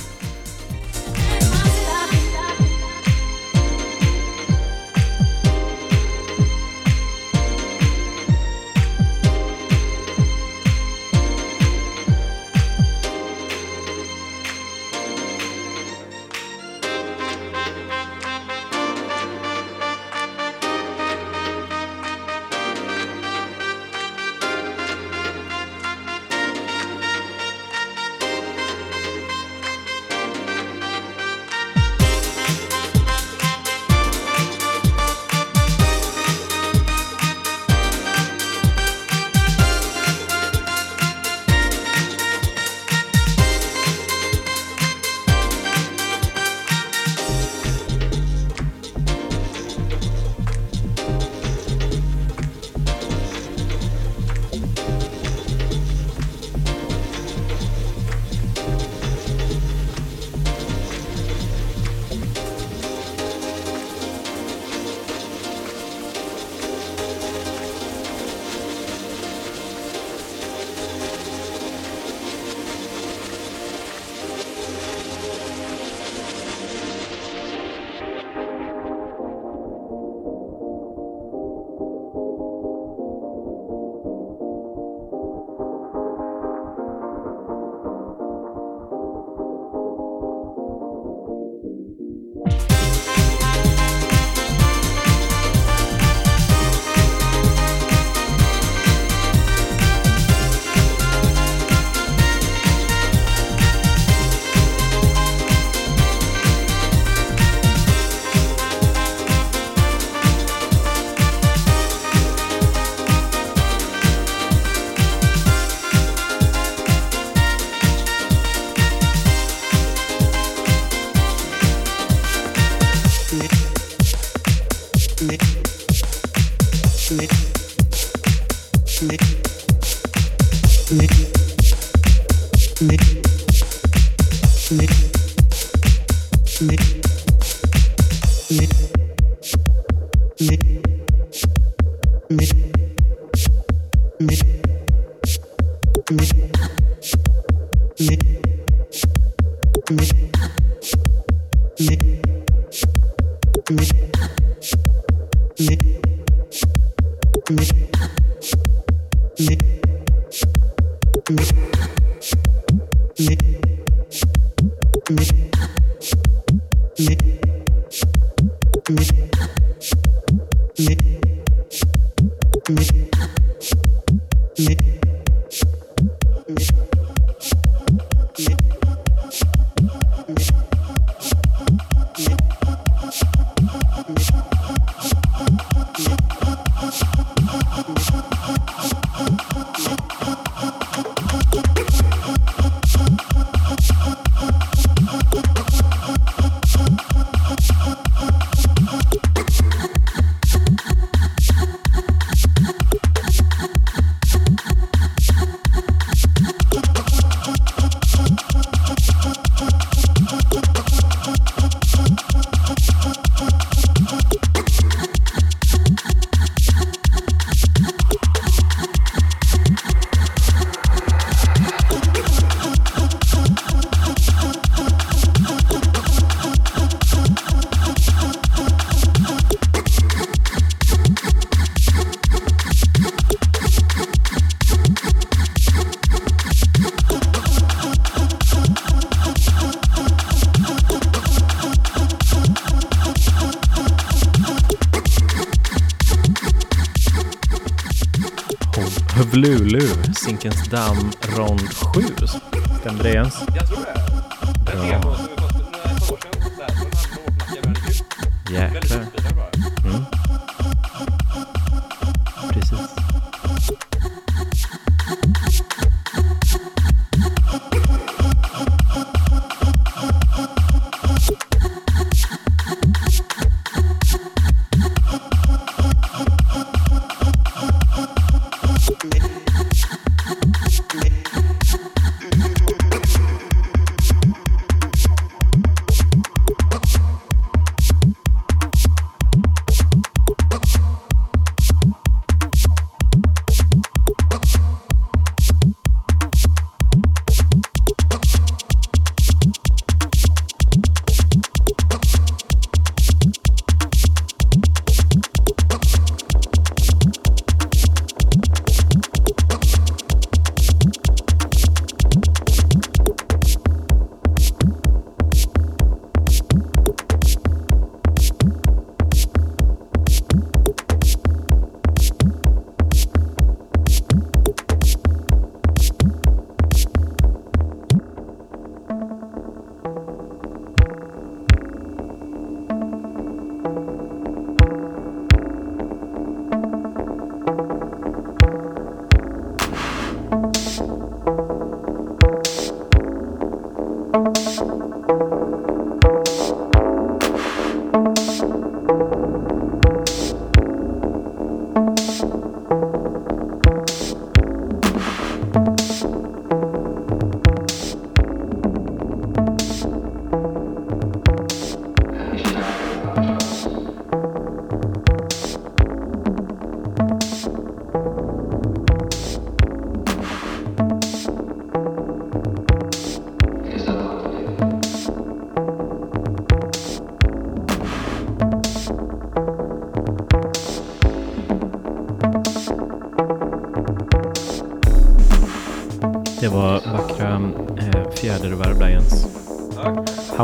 Agents 250.44 250.66
Down 250.66 251.21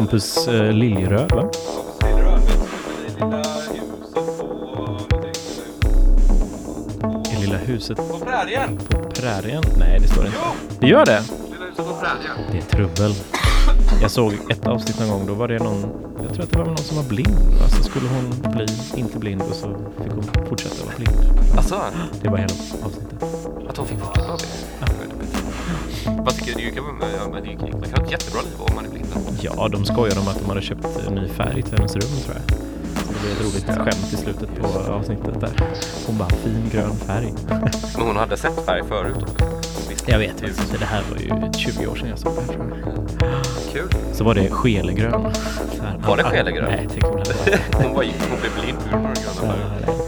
Tack. 0.08 0.12
Hampus 0.12 0.48
eh, 0.48 0.72
Liljeröd 0.72 1.32
va? 1.32 1.50
I 7.32 7.36
lilla 7.40 7.56
huset 7.58 7.96
På 7.96 8.18
prärien! 8.18 8.78
på 8.90 9.10
prärien? 9.10 9.62
Nej, 9.78 9.98
det 10.00 10.08
står 10.08 10.22
det 10.22 10.26
inte. 10.28 10.38
Det 10.80 10.86
gör 10.86 11.04
det? 11.06 11.22
Lilla 11.52 11.64
huset 11.66 11.86
på 11.86 11.94
prärien. 11.94 12.36
Det 12.52 12.58
är 12.58 12.62
trubbel. 12.62 13.14
Jag 14.02 14.10
såg 14.10 14.32
ett 14.50 14.66
avsnitt 14.66 15.00
någon 15.00 15.08
gång, 15.08 15.26
då 15.26 15.34
var 15.34 15.48
det 15.48 15.58
någon, 15.58 15.86
jag 16.22 16.32
tror 16.34 16.44
att 16.44 16.50
det 16.50 16.58
var 16.58 16.64
någon 16.66 16.76
som 16.78 16.96
var 16.96 17.04
blind. 17.04 17.38
Så 17.76 17.82
skulle 17.82 18.08
hon 18.08 18.52
bli 18.56 18.66
inte 19.00 19.18
blind 19.18 19.42
och 19.42 19.54
så 19.54 19.66
fick 20.02 20.12
hon 20.12 20.46
fortsätta 20.48 20.84
vara 20.84 20.96
blind. 20.96 21.16
Alltså, 21.56 21.80
Det 22.22 22.28
var 22.28 22.36
hela 22.38 22.52
avsnittet. 22.84 23.22
att 23.68 23.76
hon 23.76 23.86
fick 23.86 23.98
fortsätta 23.98 24.28
vara 24.28 24.36
blind. 24.36 25.07
Vad 26.06 26.34
tycker 26.36 26.58
du? 26.58 26.70
Kan 26.70 26.84
kan- 26.84 26.86
Man 27.80 27.82
kan 27.82 27.98
ha 28.00 28.04
ett 28.04 28.10
jättebra 28.10 28.40
liv 28.42 28.52
om 28.58 28.74
man 28.74 28.84
är 28.84 28.90
blind. 28.90 29.06
Ja, 29.40 29.68
de 29.68 29.84
skojade 29.84 30.20
om 30.20 30.28
att 30.28 30.38
de 30.40 30.48
hade 30.48 30.62
köpt 30.62 31.10
ny 31.10 31.28
färg 31.28 31.62
till 31.62 31.74
hennes 31.78 31.96
rum 31.96 32.10
tror 32.24 32.36
jag. 32.36 32.58
Så 33.06 33.12
det 33.12 33.20
blev 33.20 33.32
ett 33.32 33.40
roligt 33.40 33.78
skämt 33.78 34.12
i 34.12 34.16
slutet 34.16 34.48
på 34.60 34.92
avsnittet 34.92 35.40
där. 35.40 35.50
Hon 36.06 36.18
bara, 36.18 36.28
fin 36.28 36.70
grön 36.72 36.96
färg. 36.96 37.32
Men 37.96 38.06
hon 38.06 38.16
hade 38.16 38.36
sett 38.36 38.64
färg 38.66 38.82
förut. 38.88 39.24
Jag 40.06 40.18
vet 40.18 40.30
faktiskt 40.40 40.60
inte, 40.60 40.78
det 40.78 40.84
här 40.84 41.02
var 41.10 41.18
ju 41.46 41.52
20 41.52 41.86
år 41.86 41.96
sedan 41.96 42.08
jag 42.08 42.18
såg 42.18 42.32
det 42.34 42.40
här 42.40 42.46
tror 42.52 42.66
jag. 43.20 43.72
Kul. 43.72 43.88
Så 44.14 44.24
var 44.24 44.34
det 44.34 44.50
skelegrön. 44.50 45.22
Var 46.06 46.16
det 46.16 46.24
skelegrön? 46.24 46.70
Nej, 46.70 46.88
tänk 46.92 47.04
om 47.04 47.16
det 47.24 47.50
var. 47.50 47.82
Hon, 47.84 47.94
var, 47.94 48.02
ju- 48.02 48.12
hon 48.30 48.40
blev 48.40 48.52
blind 48.60 48.78
på 48.78 48.88
grund 48.90 49.06
av 49.06 49.14
den 49.14 49.22
gröna 49.24 49.52
färgen. 49.54 50.07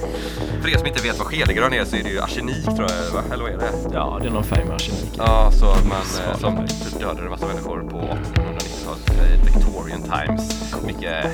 För 0.70 0.74
er 0.74 0.78
som 0.78 0.86
inte 0.86 1.02
vet 1.02 1.18
vad 1.18 1.26
skelegrön 1.26 1.72
är 1.72 1.84
så 1.84 1.96
är 1.96 2.02
det 2.02 2.10
ju 2.10 2.20
arsenik 2.20 2.64
tror 2.64 2.80
jag, 2.80 3.14
va? 3.14 3.22
eller 3.32 3.44
vad 3.44 3.52
är 3.52 3.58
det? 3.58 3.72
Ja, 3.92 4.18
det 4.22 4.28
är 4.28 4.32
någon 4.32 4.44
färg 4.44 4.64
med 4.64 4.74
arsenik. 4.74 5.14
Ja, 5.18 5.50
så 5.52 5.70
att 5.70 5.86
man 5.86 5.98
eh, 5.98 6.38
som 6.38 6.66
typ 6.66 7.00
dödade 7.00 7.22
en 7.22 7.30
massa 7.30 7.46
människor 7.46 7.80
på 7.90 7.98
1890-talet, 7.98 9.10
eh, 9.10 9.44
Victorian 9.44 10.02
Times. 10.02 10.74
Mycket, 10.86 11.24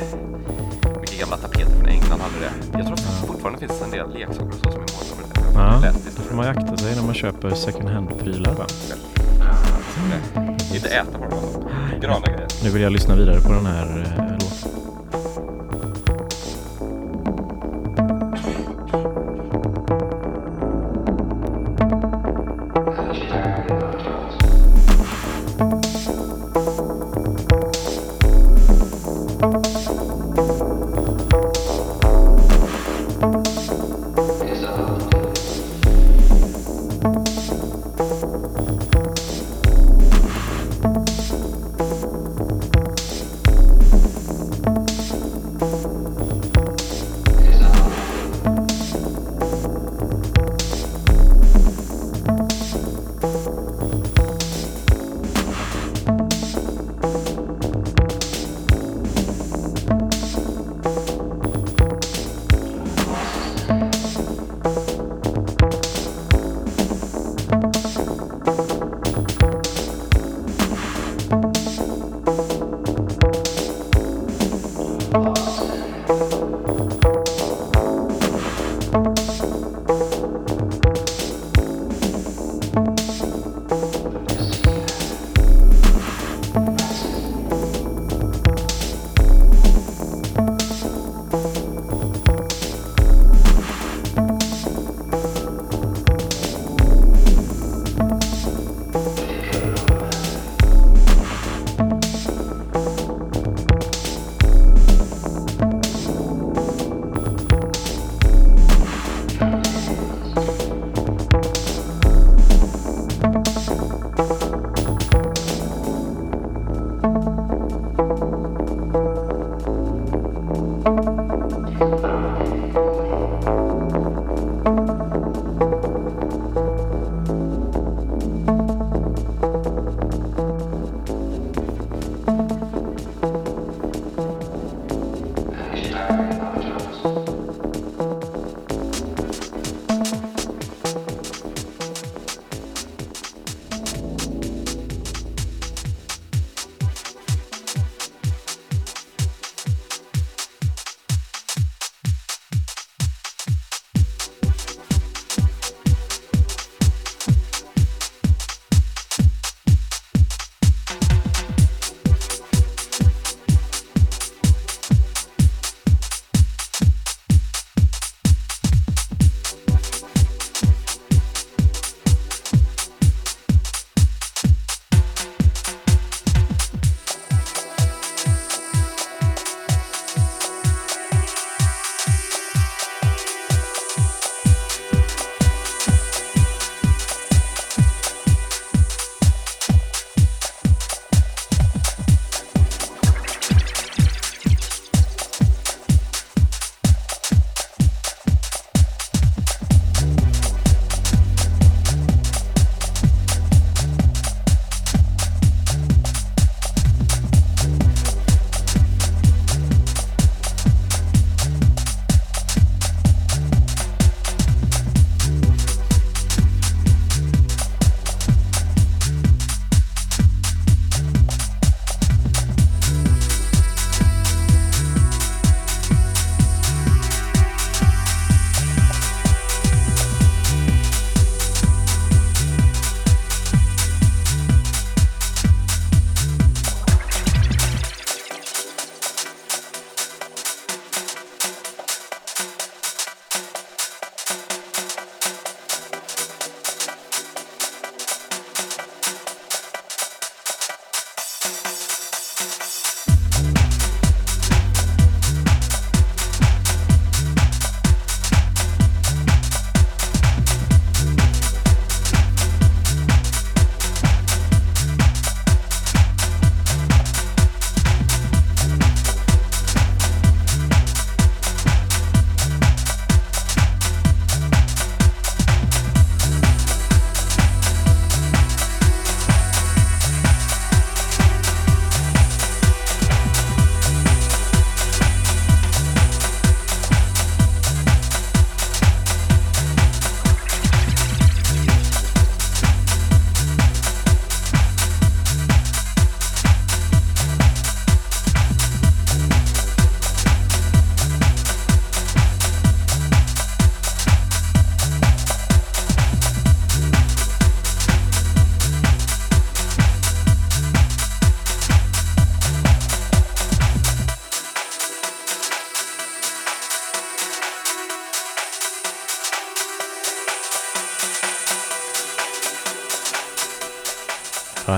mycket 1.00 1.20
gamla 1.20 1.36
tapeter 1.36 1.76
från 1.76 1.88
England 1.88 2.20
hade 2.20 2.38
det. 2.40 2.78
Jag 2.78 2.86
tror 2.86 2.92
att 2.92 3.20
det 3.20 3.26
fortfarande 3.26 3.58
finns 3.60 3.82
en 3.82 3.90
del 3.90 4.12
leksaker 4.12 4.48
och 4.48 4.54
så 4.54 4.70
som 4.70 4.80
är 4.80 4.86
målade 4.94 5.22
det. 5.34 5.40
Ja, 5.54 5.76
historien. 5.76 6.28
får 6.28 6.36
man 6.36 6.44
ju 6.44 6.50
akta 6.50 6.76
sig 6.76 6.96
när 6.96 7.02
man 7.02 7.14
köper 7.14 7.50
second 7.50 7.88
hand-prylar? 7.88 8.66
Inte 10.74 10.88
äta 10.88 11.18
bara. 11.18 12.00
Gröna 12.00 12.26
grejer. 12.26 12.46
Nu 12.64 12.70
vill 12.70 12.82
jag 12.82 12.92
lyssna 12.92 13.16
vidare 13.16 13.40
på 13.40 13.52
den 13.52 13.66
här 13.66 14.35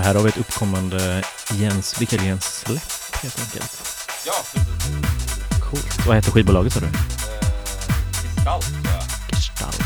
här 0.09 0.15
har 0.15 0.23
vi 0.23 0.29
ett 0.29 0.37
uppkommande 0.37 1.23
Jens 1.53 2.01
Wickelgrens 2.01 2.43
släpp 2.43 3.15
helt 3.21 3.39
enkelt. 3.39 3.71
Ja, 4.25 4.33
precis. 4.53 5.61
Coolt. 5.69 6.07
Vad 6.07 6.15
heter 6.15 6.31
skivbolaget 6.31 6.73
sa 6.73 6.79
du? 6.79 6.85
Gestalt 6.85 8.65
tror 8.65 8.85
jag. 8.85 9.03
Gestalt. 9.37 9.81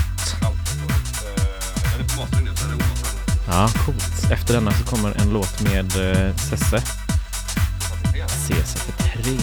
Ja, 3.48 3.70
coolt. 3.86 4.32
Efter 4.32 4.54
denna 4.54 4.72
så 4.72 4.84
kommer 4.84 5.22
en 5.22 5.30
låt 5.30 5.62
med 5.62 5.86
eh, 5.86 6.36
Sesse. 6.36 6.84
CC3. 8.48 9.40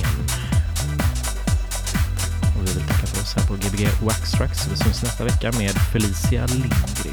Och 2.56 2.68
vi 2.68 2.72
vill 2.72 2.86
tacka 2.88 3.06
för 3.06 3.22
oss 3.22 3.34
här 3.36 3.46
på 3.46 3.54
Gbg 3.54 3.88
Wax 4.02 4.30
Tracks. 4.32 4.68
Vi 4.72 4.76
syns 4.76 5.02
nästa 5.02 5.24
vecka 5.24 5.52
med 5.52 5.72
Felicia 5.92 6.46
Lindgren. 6.46 7.09